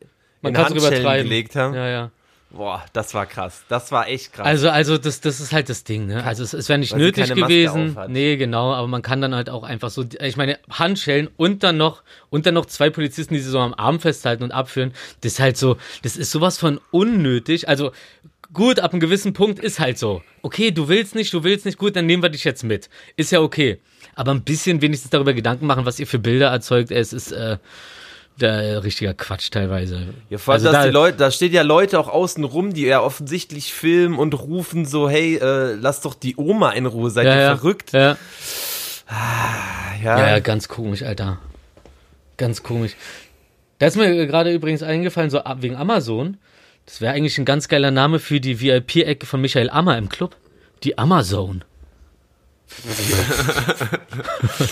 [0.42, 1.28] Man in kann es Handschellen übertreiben.
[1.28, 1.74] gelegt haben.
[1.74, 2.10] Ja, ja.
[2.56, 3.64] Boah, das war krass.
[3.68, 4.46] Das war echt krass.
[4.46, 6.24] Also, also das, das ist halt das Ding, ne?
[6.24, 7.96] Also es, es wäre nicht Weil nötig gewesen.
[8.08, 11.76] Nee, genau, aber man kann dann halt auch einfach so, ich meine, Handschellen und dann
[11.76, 14.92] noch, und dann noch zwei Polizisten, die sie so am Arm festhalten und abführen.
[15.20, 17.68] Das ist halt so, das ist sowas von unnötig.
[17.68, 17.92] Also
[18.52, 20.22] gut, ab einem gewissen Punkt ist halt so.
[20.42, 22.88] Okay, du willst nicht, du willst nicht, gut, dann nehmen wir dich jetzt mit.
[23.16, 23.80] Ist ja okay.
[24.14, 26.90] Aber ein bisschen wenigstens darüber Gedanken machen, was ihr für Bilder erzeugt.
[26.90, 27.58] Es ist äh,
[28.40, 30.08] der richtiger Quatsch teilweise.
[30.30, 32.72] ja, vor allem, also dass da- die Leute, da stehen ja Leute auch außen rum,
[32.74, 37.10] die ja offensichtlich filmen und rufen so, hey, äh, lass doch die Oma in Ruhe,
[37.10, 37.92] seid ja, ihr ja, verrückt?
[37.92, 38.16] Ja.
[39.08, 41.38] Ja, Ja, ja, ganz komisch, Alter.
[42.36, 42.92] Ganz komisch.
[43.78, 46.36] Da ist mir gerade übrigens eingefallen, so ab- wegen Amazon.
[46.86, 50.36] Das wäre eigentlich ein ganz geiler Name für die VIP-Ecke von Michael Ammer im Club.
[50.84, 51.64] Die Amazon.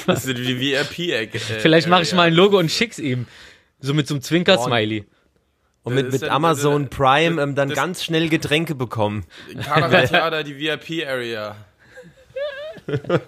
[0.07, 1.39] Das ist die VIP-Ecke.
[1.39, 3.27] Vielleicht mache ich mal ein Logo und schick's ihm.
[3.85, 5.05] So mit so einem Zwinker-Smiley.
[5.83, 9.25] und mit, mit Amazon das- Prime ähm, dann das- ganz schnell Getränke bekommen.
[9.63, 11.57] Karawatada, die VIP-Area.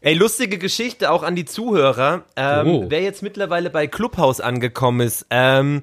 [0.00, 2.24] Ey, lustige Geschichte auch an die Zuhörer.
[2.36, 2.84] Ähm, Oh.
[2.88, 5.82] Wer jetzt mittlerweile bei Clubhouse angekommen ist, ähm,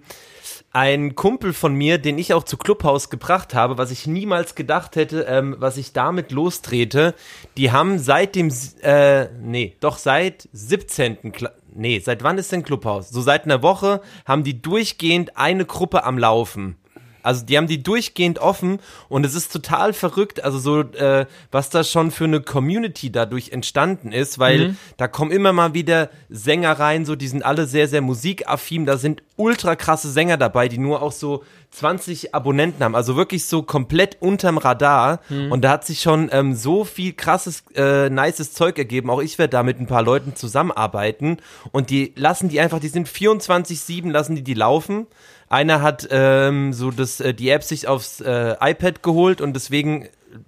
[0.72, 4.96] ein Kumpel von mir, den ich auch zu Clubhouse gebracht habe, was ich niemals gedacht
[4.98, 7.14] hätte, ähm, was ich damit lostrete,
[7.58, 11.32] die haben seit dem, s- äh, nee, doch seit 17.
[11.32, 13.10] Kla nee, seit wann ist denn Clubhouse?
[13.10, 16.78] So seit einer Woche haben die durchgehend eine Gruppe am Laufen.
[17.26, 21.70] Also die haben die durchgehend offen und es ist total verrückt, also so, äh, was
[21.70, 26.74] da schon für eine Community dadurch entstanden ist, weil da kommen immer mal wieder Sänger
[26.74, 30.78] rein, so die sind alle sehr, sehr musikaffin, da sind ultra krasse Sänger dabei, die
[30.78, 35.20] nur auch so 20 Abonnenten haben, also wirklich so komplett unterm Radar.
[35.52, 39.38] Und da hat sich schon ähm, so viel krasses, äh, nices Zeug ergeben, auch ich
[39.38, 41.38] werde da mit ein paar Leuten zusammenarbeiten
[41.72, 45.08] und die lassen die einfach, die sind 24-7, lassen die die laufen
[45.50, 50.08] einer hat ähm, so das, äh, die App sich aufs äh, iPad geholt und deswegen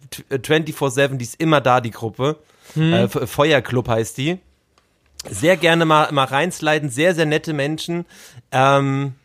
[0.09, 2.37] t- äh, 24-7, die ist immer da, die Gruppe.
[2.75, 4.39] Äh, F- Feuerclub heißt die.
[5.29, 8.05] Sehr gerne mal, mal reinsliden, sehr, sehr nette Menschen.
[8.51, 9.15] Ähm,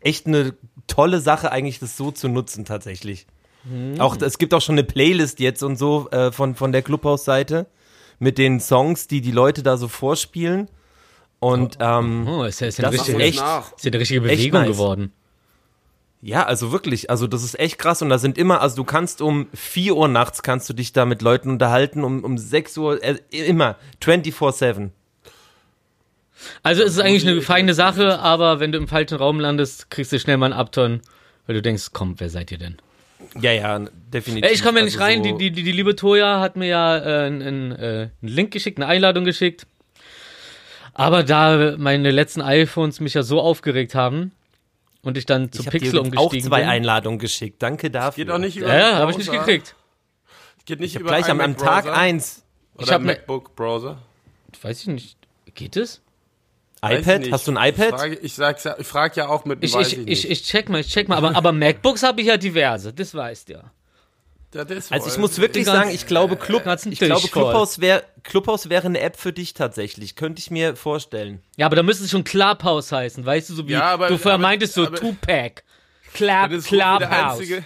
[0.00, 0.54] echt eine
[0.86, 3.26] tolle Sache, eigentlich das so zu nutzen, tatsächlich.
[3.98, 7.66] Auch, es gibt auch schon eine Playlist jetzt und so äh, von, von der Clubhouse-Seite
[8.18, 10.68] mit den Songs, die die Leute da so vorspielen.
[11.44, 14.70] Und ähm, Oh, ist ja, ist ja, Das ist echt- ja eine richtige Bewegung nice.
[14.70, 15.12] geworden.
[16.22, 19.20] Ja, also wirklich, also das ist echt krass und da sind immer, also du kannst
[19.20, 23.02] um 4 Uhr nachts kannst du dich da mit Leuten unterhalten, um, um 6 Uhr,
[23.04, 24.90] äh, immer, 24-7.
[26.62, 30.12] Also es ist eigentlich eine feine Sache, aber wenn du im falschen Raum landest, kriegst
[30.12, 31.00] du schnell mal einen Abturn,
[31.46, 32.76] weil du denkst, komm, wer seid ihr denn?
[33.40, 33.80] Ja, ja,
[34.12, 34.50] definitiv.
[34.50, 35.18] Ich komme ja nicht Also rein.
[35.24, 38.50] so- Die, die, die, die liebe Toja hat mir ja äh, einen, äh, einen Link
[38.52, 39.66] geschickt, eine Einladung geschickt.
[40.94, 44.32] Aber da meine letzten iPhones mich ja so aufgeregt haben
[45.02, 46.68] und ich dann zu ich Pixel dir auch umgestiegen zwei bin.
[46.68, 48.24] Einladungen geschickt, danke dafür.
[48.24, 49.44] Geht auch nicht über Ja, ja, habe ich nicht Browser.
[49.44, 49.74] gekriegt.
[50.66, 52.42] Geht nicht Ich über gleich am, am Tag iMac-Browser 1
[52.78, 53.98] Ich Oder hab mir- MacBook-Browser.
[54.62, 55.18] Weiß ich nicht.
[55.54, 56.00] Geht es?
[56.86, 57.98] Ich iPad, hast du ein Ich iPad?
[58.00, 60.42] frage, ich, sag's ja, ich frage ja auch mit dem Ich, ich, ich, ich, ich
[60.44, 61.16] check mal, ich check mal.
[61.16, 63.64] Aber, aber MacBooks habe ich ja diverse, das weißt du ja.
[64.54, 67.28] Also ich muss wirklich sagen, ich glaube, Club, ich glaube.
[67.28, 71.42] Clubhouse wäre Clubhouse wäre eine App für dich tatsächlich, könnte ich mir vorstellen.
[71.56, 74.16] Ja, aber da müsste es schon Clubhouse heißen, weißt du, so wie Ja, aber- du
[74.18, 75.62] vorher aber- meintest, so aber- Tupac.
[76.18, 77.32] dann Club, ist Rufi der Clubhouse.
[77.40, 77.64] einzige,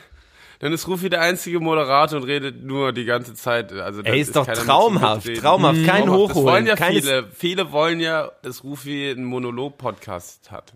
[0.60, 3.72] dann ist Rufi der einzige Moderator und redet nur die ganze Zeit.
[3.72, 6.30] Also Ey, dann ist doch traumhaft, traumhaft, kein Traumhaft.
[6.30, 7.28] Das wollen Hochholen, ja keines viele.
[7.32, 10.72] Viele wollen ja, dass Rufi einen Monolog-Podcast hat.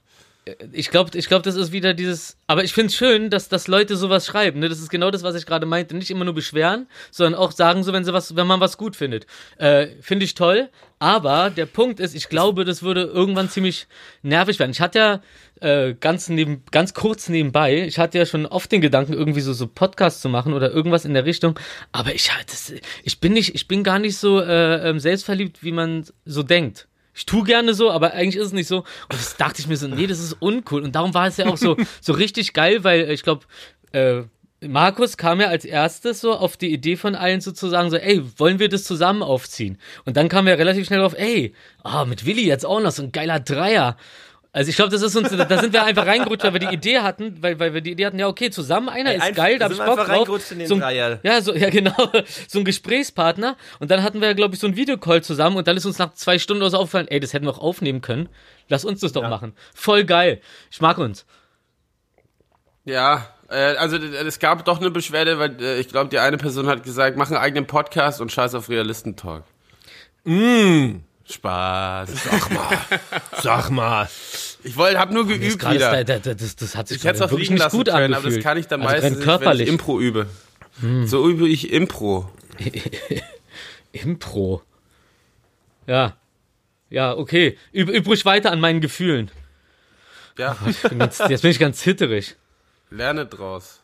[0.73, 2.37] Ich glaube, ich glaub, das ist wieder dieses.
[2.49, 4.59] Aber ich finde es schön, dass, dass Leute sowas schreiben.
[4.59, 4.69] Ne?
[4.69, 5.97] Das ist genau das, was ich gerade meinte.
[5.97, 8.97] Nicht immer nur beschweren, sondern auch sagen so, wenn sie was, wenn man was gut
[8.97, 9.27] findet.
[9.59, 10.69] Äh, finde ich toll.
[10.99, 13.87] Aber der Punkt ist, ich glaube, das würde irgendwann ziemlich
[14.23, 14.73] nervig werden.
[14.73, 15.23] Ich hatte ja
[15.61, 19.53] äh, ganz neben, ganz kurz nebenbei, ich hatte ja schon oft den Gedanken, irgendwie so,
[19.53, 21.59] so Podcasts zu machen oder irgendwas in der Richtung.
[21.93, 22.73] Aber ich halt, das,
[23.03, 26.89] ich bin nicht, ich bin gar nicht so äh, ähm, selbstverliebt, wie man so denkt
[27.15, 28.79] ich tue gerne so, aber eigentlich ist es nicht so.
[28.79, 30.83] Und das dachte ich mir so, nee, das ist uncool.
[30.83, 33.45] Und darum war es ja auch so, so richtig geil, weil ich glaube,
[33.93, 34.23] äh,
[34.67, 38.59] Markus kam ja als erstes so auf die Idee von allen sozusagen so, ey, wollen
[38.59, 39.79] wir das zusammen aufziehen?
[40.05, 41.55] Und dann kam er relativ schnell auf, ey,
[41.85, 43.97] oh, mit Willi jetzt auch noch so ein geiler Dreier.
[44.55, 46.99] Also ich glaube, das ist uns, da sind wir einfach reingerutscht, weil wir die Idee
[46.99, 49.65] hatten, weil, weil wir die Idee hatten, ja okay, zusammen einer Ey, ist geil, da
[49.65, 50.51] hab ich Bock drauf.
[50.51, 51.21] in den so ein, Dreier.
[51.23, 51.95] ja, so, ja genau,
[52.49, 53.57] so ein Gesprächspartner.
[53.81, 56.13] Und dann hatten wir, glaube ich, so einen Videocall zusammen und dann ist uns nach
[56.13, 58.29] zwei Stunden oder so aufgefallen, ey, das hätten wir auch aufnehmen können.
[58.69, 59.55] Lass uns das doch machen.
[59.75, 60.43] Voll geil.
[60.71, 61.25] Ich mag uns.
[62.85, 66.67] Ja, äh, also es gab doch eine Beschwerde, weil äh, ich glaube, die eine Person
[66.67, 69.45] hat gesagt, mach einen eigenen Podcast und scheiß auf Realistentalk.
[70.25, 70.97] Mm.
[71.33, 72.11] Spaß.
[72.25, 72.79] Sag mal.
[73.43, 74.09] Sag mal.
[74.65, 75.99] Ich wollte, hab nur geübt gerade wieder.
[76.01, 78.15] ist da- da- das, das hat sich Ich hätte es auch wirklich nicht gut können,
[78.15, 78.37] aber angefühlt.
[78.37, 79.61] das kann ich dann also meistens, wenn ich.
[79.63, 79.69] Hm.
[79.69, 80.27] Impro übe.
[81.07, 82.31] So übe ich Impro.
[83.93, 84.63] Impro.
[85.87, 86.17] Ja.
[86.91, 87.59] Ja, okay.
[87.73, 89.31] Üb, übrig weiter an meinen Gefühlen.
[90.39, 90.57] Ja,
[90.89, 92.37] Bin Jetzt, jetzt bin ich ganz hitterig.
[92.91, 93.81] lerne draus.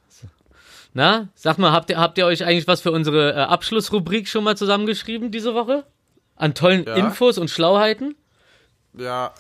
[0.95, 4.43] Na, sag mal, habt ihr, habt ihr euch eigentlich was für unsere äh, Abschlussrubrik schon
[4.45, 5.85] mal zusammengeschrieben diese Woche?
[6.39, 6.95] An tollen Ja.
[6.97, 8.15] Infos und Schlauheiten?
[8.97, 9.33] Ja,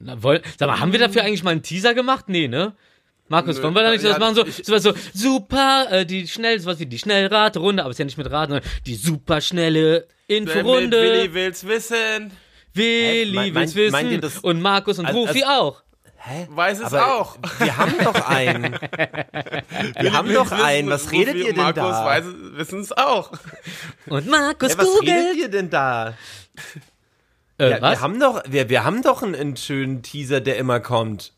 [0.00, 2.28] Na, woll, sag mal, haben wir dafür eigentlich mal einen Teaser gemacht?
[2.28, 2.74] Nee, ne?
[3.28, 4.34] Markus, Nö, wollen wir da nicht ja, sowas machen?
[4.36, 8.04] So, ich- sowas so, super, äh, die schnell, sowas wie die Schnellraterunde, aber ist ja
[8.04, 11.02] nicht mit Raten, sondern die super schnelle Wer mit Inforunde.
[11.02, 12.30] Willi will's wissen.
[12.74, 13.50] Willi Hä?
[13.50, 14.20] Mein- will's mein- wissen.
[14.20, 15.82] das- und Markus und Also- Rufi also- auch.
[16.50, 17.38] Weiß es Aber auch.
[17.58, 18.72] wir haben doch einen.
[20.00, 20.90] Wir haben doch einen.
[20.90, 22.04] Was redet ihr denn Markus da?
[22.04, 22.24] weiß
[22.54, 23.32] wissen es auch.
[24.06, 25.36] Und Markus Ey, was redet googelt.
[25.36, 26.14] ihr denn da?
[27.58, 27.90] Äh, Ja, was?
[27.92, 31.32] wir haben doch, wir, wir haben doch einen, einen schönen Teaser, der immer kommt.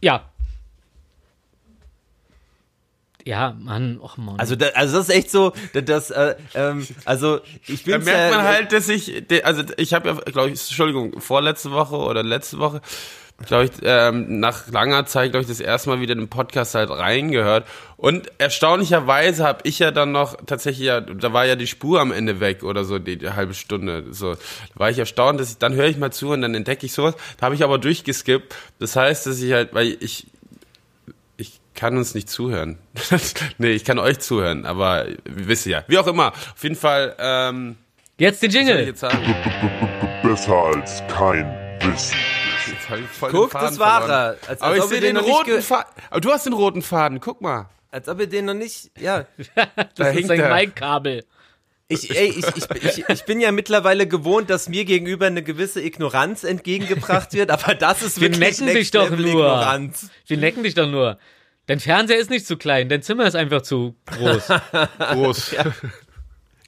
[0.00, 0.29] ja.
[3.30, 4.40] Ja, Mann, och Mann.
[4.40, 7.98] Also, da, also das ist echt so, da- das, äh, ähm, also ich bin Da
[8.00, 12.24] merkt man halt, dass ich, also ich habe ja, glaube ich, Entschuldigung, vorletzte Woche oder
[12.24, 12.80] letzte Woche,
[13.46, 16.74] glaube ich, ähm, nach langer Zeit, glaube ich, das erste Mal wieder in den Podcast
[16.74, 17.68] halt reingehört.
[17.96, 22.10] Und erstaunlicherweise habe ich ja dann noch tatsächlich ja, da war ja die Spur am
[22.10, 24.06] Ende weg oder so, die, die halbe Stunde.
[24.10, 24.38] So, da
[24.74, 27.14] war ich erstaunt, dass ich, dann höre ich mal zu und dann entdecke ich sowas.
[27.38, 28.56] Da habe ich aber durchgeskippt.
[28.80, 30.26] Das heißt, dass ich halt, weil ich
[31.74, 32.78] kann uns nicht zuhören.
[33.58, 35.84] nee, ich kann euch zuhören, aber wir wissen ja.
[35.86, 36.28] Wie auch immer.
[36.28, 37.76] Auf jeden Fall, ähm,
[38.18, 38.86] Jetzt den ich Jingle.
[38.86, 39.00] jetzt?
[40.22, 41.46] Besser als kein
[41.80, 42.16] Wissen.
[42.66, 44.36] Ich Guck, das war er.
[44.46, 45.92] Als, Aber als ich ob ihr sehe den roten Faden.
[46.10, 47.68] Aber du hast den roten Faden, guck mal.
[47.90, 49.24] als ob ihr den noch nicht, ja.
[49.96, 50.54] Das ist hängt sein er.
[50.54, 51.24] Mic-Kabel.
[51.88, 55.80] Ich, ey, ich, ich, ich, ich bin ja mittlerweile gewohnt, dass mir gegenüber eine gewisse
[55.82, 59.26] Ignoranz entgegengebracht wird, aber das ist Wir wirklich necken dich doch nur.
[59.26, 60.08] Ignoranz.
[60.26, 61.18] Wir necken dich doch nur.
[61.70, 64.48] Dein Fernseher ist nicht zu klein, dein Zimmer ist einfach zu groß.
[64.98, 65.54] Groß.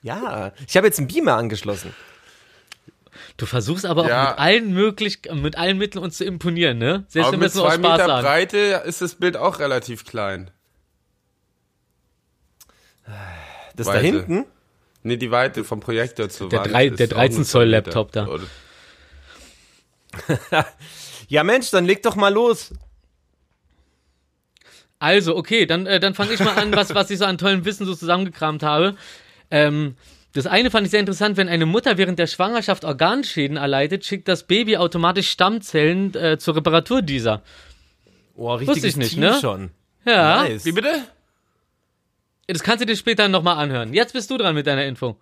[0.03, 1.92] Ja, ich habe jetzt einen Beamer angeschlossen.
[3.36, 4.28] Du versuchst aber auch Ja.
[4.30, 7.05] mit allen möglich, mit allen Mitteln uns zu imponieren, ne?
[7.09, 8.24] Selbst Aber wenn wir mit es nur aus zwei Spaß Meter sagen.
[8.24, 10.53] Breite ist das Bild auch relativ klein.
[13.74, 14.05] Das da Weite.
[14.07, 14.44] hinten?
[15.03, 17.64] Nee, die Weite vom Projektor zur Der drei- der auch nur 13 zwei Zoll.
[17.70, 18.28] Laptop da.
[21.28, 22.72] Ja, Mensch, dann leg doch mal los.
[25.03, 27.64] Also, okay, dann, äh, dann fange ich mal an, was, was ich so an tollem
[27.64, 28.94] Wissen so zusammengekramt habe.
[29.50, 29.96] Ähm,
[30.32, 34.28] das eine fand ich sehr interessant, wenn eine Mutter während der Schwangerschaft Organschäden erleidet, schickt
[34.28, 37.42] das Baby automatisch Stammzellen äh, zur Reparatur dieser.
[38.36, 39.38] Oh, richtiges ich nicht, Team ne?
[39.40, 39.70] schon.
[40.05, 40.64] Ja, Nice.
[40.66, 41.05] Wie bitte?
[42.46, 43.94] das kannst du dir später nochmal anhören.
[43.94, 45.16] Jetzt bist du dran mit deiner Info.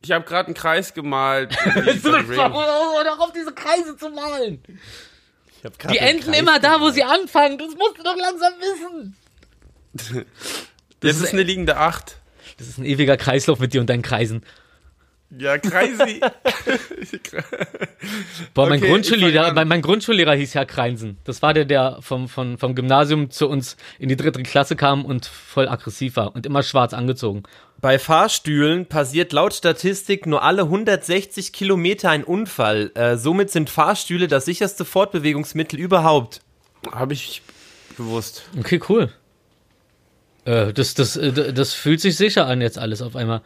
[0.00, 1.54] Ich habe gerade einen Kreis gemalt.
[1.64, 2.36] irgendwie von Ring.
[2.38, 4.62] darauf diese Kreise zu malen.
[5.90, 7.58] Die enden immer da, wo sie anfangen.
[7.58, 9.16] Das musst du doch langsam wissen.
[11.00, 12.18] Das ist eine liegende Acht.
[12.58, 14.42] Das ist ein ewiger Kreislauf mit dir und deinen Kreisen.
[15.30, 16.20] Ja, Kreisi.
[18.54, 21.18] Boah, mein, Okay, Grundschullehrer, mein, mein Grundschullehrer hieß ja Kreinsen.
[21.24, 25.04] Das war der, der vom, vom, vom Gymnasium zu uns in die dritte Klasse kam
[25.04, 27.42] und voll aggressiv war und immer schwarz angezogen.
[27.80, 32.90] Bei Fahrstühlen passiert laut Statistik nur alle 160 Kilometer ein Unfall.
[32.94, 36.40] Äh, somit sind Fahrstühle das sicherste Fortbewegungsmittel überhaupt.
[36.90, 37.42] habe ich
[37.96, 38.44] gewusst.
[38.58, 39.10] Okay, cool.
[40.46, 43.42] Äh, das, das, äh, das fühlt sich sicher an jetzt alles auf einmal.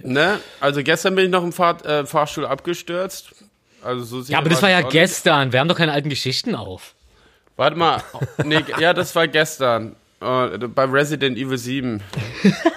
[0.00, 0.40] Ne?
[0.60, 3.34] Also gestern bin ich noch im Fahr äh, Fahrstuhl abgestürzt.
[3.82, 5.52] Also so Ja, aber das war ja gestern.
[5.52, 6.94] Wir haben doch keine alten Geschichten auf.
[7.56, 8.02] Warte mal.
[8.44, 9.96] Nee, ja, das war gestern.
[10.20, 12.02] Äh, bei Resident Evil 7.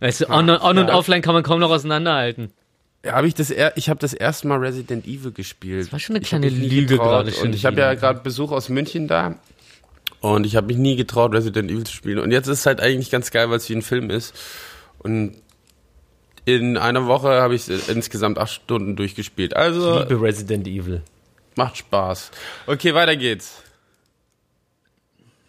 [0.00, 0.94] Weißt du, on, on und ja.
[0.94, 2.52] offline kann man kaum noch auseinanderhalten.
[3.04, 5.84] Ja, habe ich das er ich habe das erste Mal Resident Evil gespielt.
[5.86, 8.50] Das war schon eine ich hab kleine Lüge gerade Und ich habe ja gerade Besuch
[8.50, 9.36] aus München da.
[10.20, 12.18] Und ich habe mich nie getraut, Resident Evil zu spielen.
[12.18, 14.34] Und jetzt ist es halt eigentlich ganz geil, weil es wie ein Film ist.
[14.98, 15.36] Und
[16.44, 19.54] in einer Woche habe ich es insgesamt acht Stunden durchgespielt.
[19.54, 21.02] Also Liebe Resident Evil.
[21.54, 22.30] macht Spaß.
[22.66, 23.62] Okay, weiter geht's.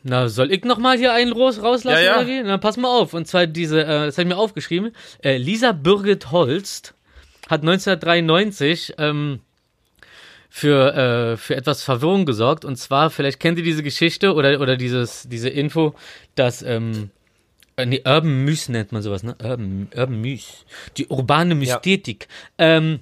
[0.09, 2.17] Na, soll ich nochmal hier einen raus, rauslassen Ja, ja.
[2.17, 2.41] oder wie?
[2.41, 3.13] Na, pass mal auf.
[3.13, 4.91] Und zwar diese, äh, das habe ich mir aufgeschrieben.
[5.23, 6.95] Äh, Lisa Birgit Holst
[7.47, 9.39] hat 1993 ähm,
[10.49, 12.65] für, äh, für etwas Verwirrung gesorgt.
[12.65, 15.93] Und zwar, vielleicht kennt ihr diese Geschichte oder, oder dieses, diese Info,
[16.33, 17.11] dass, ähm,
[17.75, 19.35] äh, nee, Urban Mys nennt man sowas, ne?
[19.43, 20.65] Urban, Urban Mys.
[20.97, 22.27] Die urbane Mysthetik.
[22.57, 23.01] Ähm,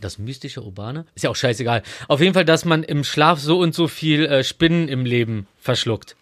[0.00, 1.04] das mystische Urbane?
[1.16, 1.82] Ist ja auch scheißegal.
[2.06, 5.48] Auf jeden Fall, dass man im Schlaf so und so viel äh, Spinnen im Leben
[5.58, 6.14] verschluckt.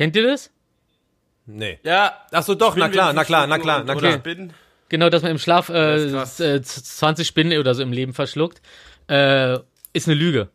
[0.00, 0.50] Kennt ihr das?
[1.44, 1.78] Nee.
[1.82, 2.14] Ja.
[2.32, 4.14] Ach so, doch, na klar, na klar, na klar, na klar.
[4.14, 4.54] Spinnen.
[4.88, 6.40] Genau, dass man im Schlaf äh, ist krass.
[6.40, 8.62] äh, z- 20 Spinnen oder so im Leben verschluckt.
[9.08, 9.58] Äh,
[9.92, 10.48] ist eine Lüge.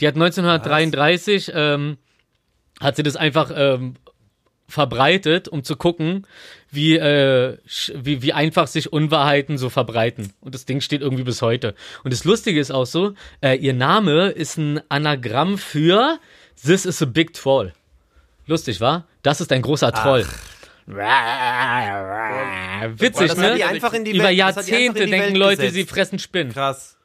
[0.00, 1.98] Die hat 1933, ähm,
[2.80, 3.96] hat sie das einfach ähm,
[4.68, 6.24] verbreitet, um zu gucken,
[6.70, 7.58] wie, äh,
[7.96, 10.32] wie, wie einfach sich Unwahrheiten so verbreiten.
[10.40, 11.74] Und das Ding steht irgendwie bis heute.
[12.04, 16.20] Und das Lustige ist auch so, äh, ihr Name ist ein Anagramm für
[16.64, 17.72] This is a big troll.
[18.50, 19.04] Lustig, wa?
[19.22, 20.26] Das ist ein großer Troll.
[22.96, 24.10] Witzig, das ne?
[24.10, 25.74] Über Jahrzehnte denken Leute, gesetzt.
[25.74, 26.52] sie fressen Spinnen.
[26.52, 26.96] Krass.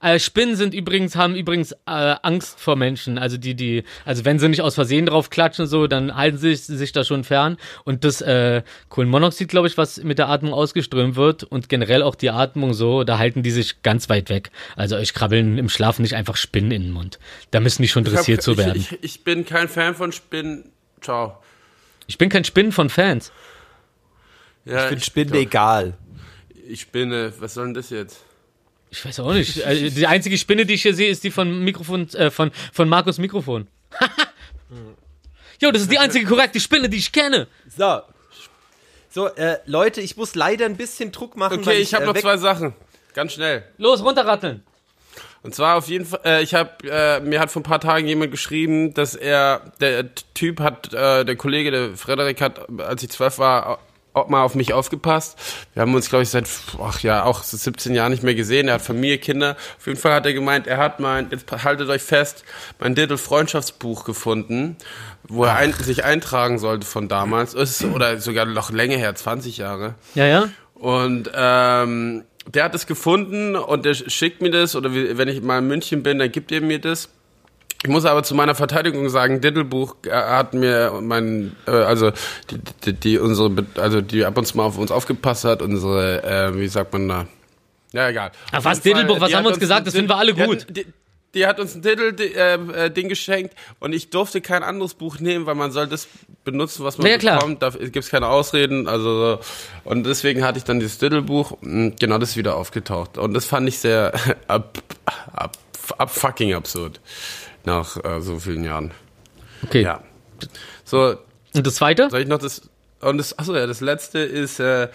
[0.00, 1.76] Äh, Spinnen sind übrigens, haben übrigens äh,
[2.22, 3.18] Angst vor Menschen.
[3.18, 6.54] Also die, die, also wenn sie nicht aus Versehen drauf klatschen, so, dann halten sie
[6.54, 7.56] sich, sich da schon fern.
[7.84, 12.14] Und das äh, Kohlenmonoxid, glaube ich, was mit der Atmung ausgeströmt wird und generell auch
[12.14, 14.50] die Atmung so, da halten die sich ganz weit weg.
[14.76, 17.18] Also euch krabbeln im Schlaf nicht einfach Spinnen in den Mund.
[17.50, 18.76] Da müssen die schon dressiert zu werden.
[18.76, 20.70] Ich, ich, ich bin kein Fan von Spinnen.
[21.00, 21.38] Ciao.
[22.06, 23.32] Ich bin kein Spinnen von Fans.
[24.64, 25.94] Ja, Ich finde Spinnen egal.
[26.66, 27.32] Ich spinne.
[27.38, 28.24] Was soll denn das jetzt?
[28.94, 29.56] Ich weiß auch nicht.
[29.58, 32.88] Äh, Die einzige Spinne, die ich hier sehe, ist die von Mikrofon, äh, von, von
[32.88, 33.66] Markus Mikrofon.
[35.60, 37.46] Jo, das ist die einzige korrekte Spinne, die ich kenne.
[37.74, 38.02] So.
[39.08, 41.60] So, äh, Leute, ich muss leider ein bisschen Druck machen.
[41.60, 42.74] Okay, weil ich habe äh, noch zwei Sachen.
[43.14, 43.64] Ganz schnell.
[43.78, 44.62] Los, runterratteln.
[45.42, 48.06] Und zwar auf jeden Fall, äh, ich habe, äh, mir hat vor ein paar Tagen
[48.08, 53.10] jemand geschrieben, dass er, der Typ hat, äh, der Kollege, der Frederik hat, als ich
[53.10, 53.78] zwölf war,
[54.28, 55.38] mal auf mich aufgepasst.
[55.74, 56.48] Wir haben uns, glaube ich, seit,
[56.80, 58.68] ach ja, auch so 17 Jahren nicht mehr gesehen.
[58.68, 59.56] Er hat Familie, Kinder.
[59.78, 62.44] Auf jeden Fall hat er gemeint, er hat mein, jetzt haltet euch fest,
[62.78, 64.76] mein Diddle Freundschaftsbuch gefunden,
[65.28, 67.54] wo er ein, sich eintragen sollte von damals.
[67.54, 69.94] Ist, oder sogar noch länger her, 20 Jahre.
[70.14, 70.48] Ja, ja.
[70.74, 75.58] Und ähm, der hat es gefunden und der schickt mir das oder wenn ich mal
[75.58, 77.08] in München bin, dann gibt er mir das.
[77.84, 82.12] Ich muss aber zu meiner Verteidigung sagen, Diddlebuch äh, hat mir mein, äh, also
[82.50, 86.22] die, die, die unsere, also die ab und zu mal auf uns aufgepasst hat, unsere,
[86.24, 87.26] äh, wie sagt man da?
[87.92, 88.32] Ja, egal.
[88.52, 89.86] Auf was, Diddlebuch, was haben wir uns gesagt?
[89.86, 90.66] Das finden wir alle gut.
[90.70, 90.86] Die,
[91.34, 95.70] die hat uns ein Diddle-Ding geschenkt und ich durfte kein anderes Buch nehmen, weil man
[95.70, 96.08] soll das
[96.44, 97.38] benutzen, was man Ja, ja, klar.
[97.40, 97.62] bekommt.
[97.62, 98.88] Da gibt's keine Ausreden.
[98.88, 99.40] Also so.
[99.84, 101.50] Und deswegen hatte ich dann dieses Diddle-Buch.
[101.60, 103.18] und Genau, das ist wieder aufgetaucht.
[103.18, 104.14] Und das fand ich sehr
[104.48, 104.78] ab,
[105.34, 105.58] ab,
[105.98, 107.00] ab fucking absurd.
[107.64, 108.92] Nach äh, so vielen Jahren.
[109.64, 109.82] Okay.
[109.82, 110.00] Ja.
[110.84, 111.16] So,
[111.54, 112.10] Und das zweite?
[112.10, 112.62] soll ich noch das.
[113.00, 114.88] Und das, achso, ja, das letzte ist, äh,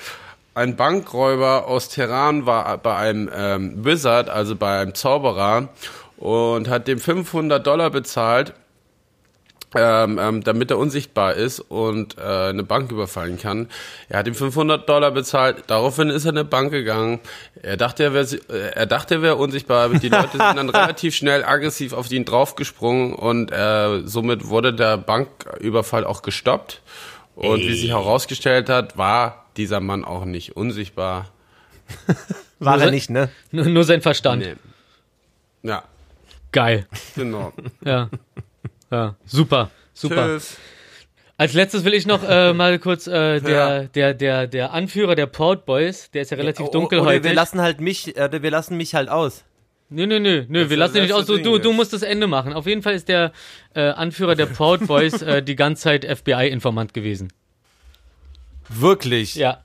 [0.55, 5.69] ein Bankräuber aus Teheran war bei einem ähm, Wizard, also bei einem Zauberer,
[6.17, 8.53] und hat dem 500 Dollar bezahlt,
[9.75, 13.67] ähm, ähm, damit er unsichtbar ist und äh, eine Bank überfallen kann.
[14.09, 15.65] Er hat ihm 500 Dollar bezahlt.
[15.67, 17.19] Daraufhin ist er in eine Bank gegangen.
[17.61, 19.85] Er dachte, er wäre, äh, er dachte, er wäre unsichtbar.
[19.85, 24.73] Aber die Leute sind dann relativ schnell aggressiv auf ihn draufgesprungen und äh, somit wurde
[24.73, 26.81] der Banküberfall auch gestoppt.
[27.35, 31.29] Und wie sich herausgestellt hat, war dieser Mann auch nicht unsichtbar.
[32.59, 33.29] War Nur er se- nicht, ne?
[33.51, 34.41] Nur, nur sein Verstand.
[34.43, 34.55] Nee.
[35.69, 35.83] Ja,
[36.51, 36.85] Geil.
[37.15, 37.53] genau.
[37.85, 38.09] Ja.
[38.91, 39.15] Ja.
[39.25, 39.69] Super.
[39.93, 40.25] Super.
[40.37, 40.57] Tschüss.
[41.37, 43.83] Als letztes will ich noch äh, mal kurz äh, der, Ja.
[43.83, 47.23] der, der, der Anführer der Proud Boys, der ist ja relativ O- dunkel oder heute.
[47.23, 49.45] wir lassen halt mich, äh, wir lassen mich halt aus.
[49.91, 51.27] Nö, nö, nö, nö, wir lassen dich nicht aus.
[51.27, 52.53] letzte Du, du, musst das Ende machen.
[52.53, 53.31] Auf jeden Fall ist der
[53.73, 57.31] äh, Anführer der Proud Boys äh, die ganze Zeit FBI-Informant gewesen.
[58.69, 59.35] Wirklich.
[59.35, 59.63] Ja.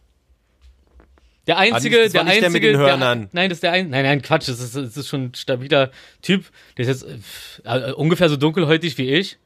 [1.46, 3.28] Der einzige, das war der nicht der einzige, mit den der, Hörnern.
[3.32, 5.90] nein, das ist der ein, nein, nein, Quatsch, das ist, das ist schon ein stabiler
[6.22, 6.46] Typ.
[6.76, 9.36] Der ist jetzt äh, äh, ungefähr so dunkelhäutig wie ich.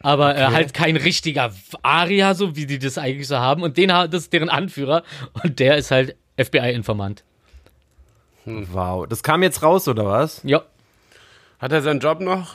[0.00, 3.62] aber äh, halt kein richtiger Aria, so wie die das eigentlich so haben.
[3.62, 5.02] Und den hat das ist deren Anführer
[5.42, 7.24] und der ist halt FBI-Informant.
[8.44, 9.06] Wow.
[9.08, 10.40] Das kam jetzt raus, oder was?
[10.44, 10.62] Ja.
[11.58, 12.54] Hat er seinen Job noch?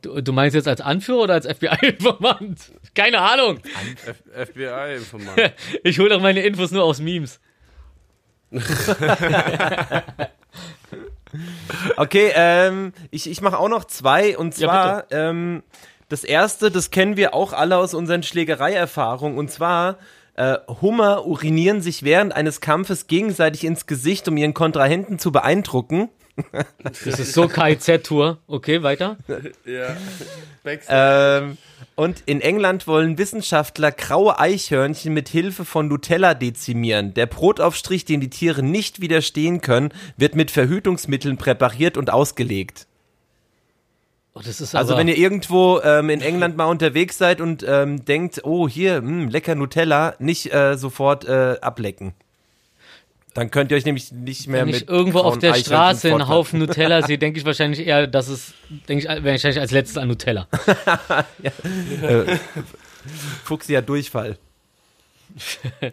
[0.00, 2.72] Du, meinst jetzt als Anführer oder als FBI-Informant?
[2.94, 3.60] Keine Ahnung.
[4.34, 5.54] FBI-Informant.
[5.84, 7.40] Ich hole doch meine Infos nur aus Memes.
[11.96, 14.36] Okay, ähm, ich, ich mache auch noch zwei.
[14.36, 15.62] Und Ja, zwar, ähm,
[16.08, 19.38] das erste, das kennen wir auch alle aus unseren Schlägereierfahrungen.
[19.38, 19.96] Und zwar,
[20.34, 26.10] äh, Hummer urinieren sich während eines Kampfes gegenseitig ins Gesicht, um ihren Kontrahenten zu beeindrucken.
[26.82, 28.38] Das ist so KIZ-Tour.
[28.46, 29.16] Okay, weiter.
[29.64, 29.96] ja.
[30.88, 31.58] Ähm,
[31.94, 37.14] und in England wollen Wissenschaftler graue Eichhörnchen mit Hilfe von Nutella dezimieren.
[37.14, 42.86] Der Brotaufstrich, dem die Tiere nicht widerstehen können, wird mit Verhütungsmitteln präpariert und ausgelegt.
[44.34, 48.04] Oh, das ist Also wenn ihr irgendwo ähm, in England mal unterwegs seid und ähm,
[48.06, 52.14] denkt, oh hier, mh, lecker Nutella, nicht äh, sofort äh, ablecken.
[53.34, 56.08] Dann könnt ihr euch nämlich nicht mehr wenn mit ich irgendwo auf der Eichhörnchen Straße
[56.08, 56.28] einen.
[56.28, 58.52] Haufen Nutella sehe, denke ich wahrscheinlich eher, dass es,
[58.88, 60.46] denke ich wahrscheinlich als letztes an Nutella.
[63.44, 64.38] Fuchsi hat Durchfall.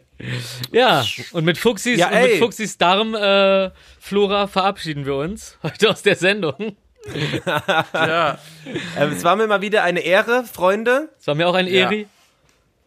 [0.71, 2.39] Ja, und mit Fuchsis, Ja, und mit.
[2.39, 6.75] Fuchsis Darmflora äh, Flora verabschieden wir uns heute aus der Sendung.
[7.93, 8.37] ja.
[8.97, 11.09] Ähm, es war mir mal wieder eine Ehre, Freunde.
[11.19, 11.85] Es war mir auch ein Ja.
[11.85, 12.07] Eri.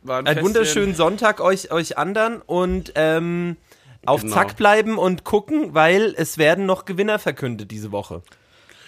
[0.02, 3.56] War ein Einen wunderschönen Sonntag euch, euch anderen und ähm,
[4.06, 4.34] auf Genau.
[4.34, 8.22] Zack bleiben und gucken, weil es werden noch Gewinner verkündet diese Woche.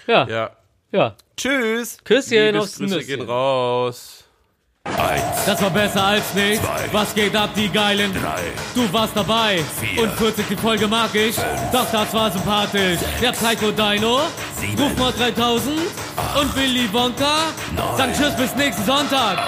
[0.06, 0.50] Ja, ja.
[0.92, 1.16] Ja.
[1.36, 1.98] Tschüss!
[2.04, 4.24] Küsschen aufs Liebesgrüße gehen raus.
[5.46, 6.64] Das war besser als nichts.
[6.92, 8.14] Was geht ab, die Geilen?
[8.74, 9.64] Du warst dabei.
[9.96, 11.36] Und 40 die Folge mag ich.
[11.72, 13.00] Doch das war sympathisch.
[13.20, 14.20] Der Psycho Dino.
[14.78, 15.78] Rufmord 3000.
[16.38, 17.46] Und Willy Wonka.
[17.96, 19.38] Dann tschüss bis nächsten Sonntag.